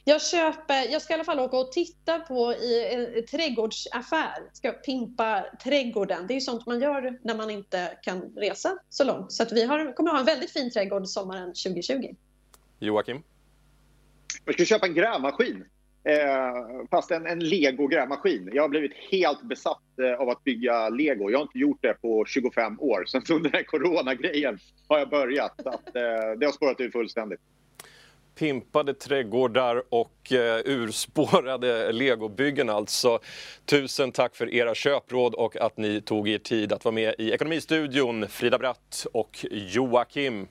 Jag 0.05 0.23
köper, 0.23 0.93
jag 0.93 1.03
ska 1.03 1.13
i 1.13 1.15
alla 1.15 1.25
fall 1.25 1.41
åka 1.41 1.57
och 1.57 1.73
titta 1.73 2.19
på 2.19 2.53
i 2.53 2.95
en 2.95 3.27
trädgårdsaffär. 3.27 4.51
Ska 4.53 4.73
pimpa 4.73 5.45
trädgården. 5.65 6.27
Det 6.27 6.33
är 6.33 6.35
ju 6.35 6.41
sånt 6.41 6.67
man 6.67 6.81
gör 6.81 7.19
när 7.23 7.35
man 7.35 7.51
inte 7.51 7.99
kan 8.03 8.23
resa 8.37 8.79
så 8.89 9.05
långt. 9.05 9.33
Så 9.33 9.43
att 9.43 9.53
vi 9.53 9.65
har, 9.65 9.93
kommer 9.97 10.11
att 10.11 10.17
ha 10.17 10.21
en 10.21 10.27
väldigt 10.27 10.51
fin 10.51 10.71
trädgård 10.71 11.07
sommaren 11.07 11.47
2020. 11.49 12.15
Joakim? 12.79 13.23
Jag 14.45 14.55
ska 14.55 14.65
köpa 14.65 14.87
en 14.87 14.95
grävmaskin. 14.95 15.65
Eh, 16.05 16.87
fast 16.91 17.11
en, 17.11 17.27
en 17.27 17.39
Lego-grävmaskin. 17.39 18.51
Jag 18.53 18.63
har 18.63 18.69
blivit 18.69 18.93
helt 19.11 19.43
besatt 19.43 19.99
eh, 20.03 20.21
av 20.21 20.29
att 20.29 20.45
bygga 20.45 20.89
Lego. 20.89 21.31
Jag 21.31 21.39
har 21.39 21.43
inte 21.43 21.59
gjort 21.59 21.83
det 21.83 21.95
på 21.95 22.25
25 22.25 22.81
år. 22.81 23.05
Sen 23.05 23.23
under 23.31 23.51
den 23.51 23.59
här 23.59 23.65
coronagrejen 23.65 24.59
har 24.89 24.99
jag 24.99 25.11
börjat. 25.11 25.67
Att, 25.67 25.97
eh, 25.97 26.39
det 26.39 26.47
har 26.47 26.53
spårat 26.53 26.81
ur 26.81 26.91
fullständigt 26.91 27.41
pimpade 28.35 28.95
trädgårdar 28.95 29.83
och 29.89 30.33
eh, 30.33 30.61
urspårade 30.65 31.93
legobyggen 31.93 32.71
alltså. 32.71 33.19
Tusen 33.65 34.13
tack 34.13 34.37
för 34.37 34.55
era 34.55 34.75
köpråd 34.75 35.35
och 35.35 35.57
att 35.57 35.77
ni 35.77 36.01
tog 36.01 36.29
er 36.29 36.39
tid 36.39 36.73
att 36.73 36.85
vara 36.85 36.95
med 36.95 37.15
i 37.19 37.31
Ekonomistudion, 37.31 38.29
Frida 38.29 38.59
Bratt 38.59 39.07
och 39.13 39.47
Joakim. 39.51 40.49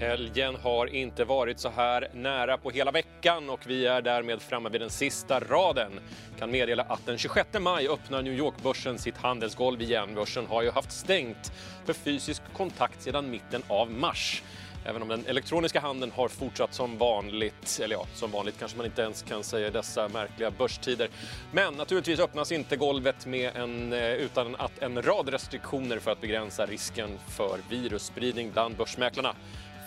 Helgen 0.00 0.56
har 0.62 0.86
inte 0.86 1.24
varit 1.24 1.60
så 1.60 1.68
här 1.68 2.08
nära 2.12 2.58
på 2.58 2.70
hela 2.70 2.90
veckan 2.90 3.50
och 3.50 3.60
vi 3.66 3.86
är 3.86 4.02
därmed 4.02 4.42
framme 4.42 4.68
vid 4.68 4.80
den 4.80 4.90
sista 4.90 5.40
raden. 5.40 6.00
Kan 6.38 6.50
meddela 6.50 6.82
att 6.82 7.06
den 7.06 7.18
26 7.18 7.48
maj 7.60 7.88
öppnar 7.88 8.22
New 8.22 8.32
York-börsen 8.32 8.98
sitt 8.98 9.16
handelsgolv 9.16 9.82
igen. 9.82 10.14
Börsen 10.14 10.46
har 10.46 10.62
ju 10.62 10.70
haft 10.70 10.92
stängt 10.92 11.52
för 11.84 11.92
fysisk 11.92 12.42
kontakt 12.56 13.02
sedan 13.02 13.30
mitten 13.30 13.62
av 13.68 13.90
mars. 13.90 14.42
Även 14.84 15.02
om 15.02 15.08
den 15.08 15.26
elektroniska 15.26 15.80
handeln 15.80 16.12
har 16.16 16.28
fortsatt 16.28 16.74
som 16.74 16.98
vanligt, 16.98 17.80
eller 17.84 17.96
ja, 17.96 18.06
som 18.14 18.30
vanligt 18.30 18.58
kanske 18.58 18.76
man 18.76 18.86
inte 18.86 19.02
ens 19.02 19.22
kan 19.22 19.44
säga 19.44 19.66
i 19.66 19.70
dessa 19.70 20.08
märkliga 20.08 20.50
börstider. 20.50 21.08
Men 21.52 21.74
naturligtvis 21.74 22.20
öppnas 22.20 22.52
inte 22.52 22.76
golvet 22.76 23.26
med 23.26 23.56
en, 23.56 23.92
eh, 23.92 24.12
utan 24.12 24.56
att 24.56 24.82
en 24.82 25.02
rad 25.02 25.28
restriktioner 25.28 25.98
för 25.98 26.10
att 26.10 26.20
begränsa 26.20 26.66
risken 26.66 27.18
för 27.28 27.58
virusspridning 27.70 28.50
bland 28.52 28.76
börsmäklarna 28.76 29.34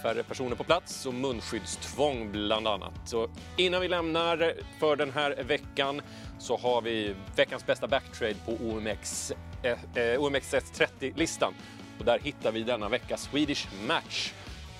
färre 0.02 0.24
personer 0.24 0.56
på 0.56 0.64
plats 0.64 1.06
och 1.06 1.14
munskyddstvång 1.14 2.32
bland 2.32 2.68
annat. 2.68 2.94
Så 3.06 3.30
innan 3.58 3.82
vi 3.82 3.88
lämnar 3.88 4.54
för 4.80 4.96
den 4.96 5.12
här 5.12 5.44
veckan 5.44 6.02
så 6.40 6.58
har 6.58 6.82
vi 6.82 7.16
veckans 7.36 7.66
bästa 7.66 7.88
backtrade 7.88 8.36
på 8.46 8.52
OMX, 8.52 9.32
eh, 9.64 9.72
eh 9.72 10.20
OMXS30-listan. 10.20 11.54
Och 12.00 12.06
där 12.06 12.20
hittar 12.20 12.52
vi 12.52 12.64
denna 12.64 12.90
vecka 12.90 13.18
Swedish 13.18 13.68
Match 13.88 14.32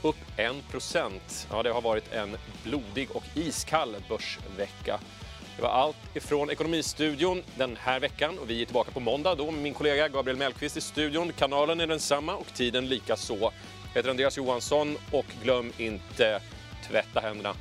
upp 0.02 0.16
1 0.38 0.56
Ja, 1.52 1.64
det 1.64 1.72
har 1.72 1.82
varit 1.82 2.14
en 2.14 2.38
blodig 2.64 3.12
och 3.12 3.24
iskall 3.36 3.96
börsvecka. 4.10 5.00
Det 5.56 5.62
var 5.62 5.70
allt 5.70 6.16
ifrån 6.16 6.50
Ekonomistudion 6.50 7.44
den 7.56 7.78
här 7.82 8.00
veckan 8.00 8.40
och 8.40 8.50
vi 8.50 8.62
är 8.62 8.66
tillbaka 8.66 8.92
på 8.92 9.00
måndag 9.00 9.36
då 9.36 9.52
med 9.52 9.62
min 9.62 9.74
kollega 9.74 10.08
Gabriel 10.08 10.38
Mellqvist 10.38 10.78
i 10.78 10.82
studion. 10.82 11.32
Kanalen 11.38 11.80
är 11.80 11.88
densamma 11.88 12.36
och 12.36 12.54
tiden 12.54 12.88
lika 12.88 13.16
så. 13.16 13.52
Jag 13.94 14.00
heter 14.00 14.10
Andreas 14.10 14.38
Johansson 14.38 14.98
och 15.12 15.26
glöm 15.44 15.72
inte 15.78 16.42
tvätta 16.88 17.20
händerna. 17.20 17.56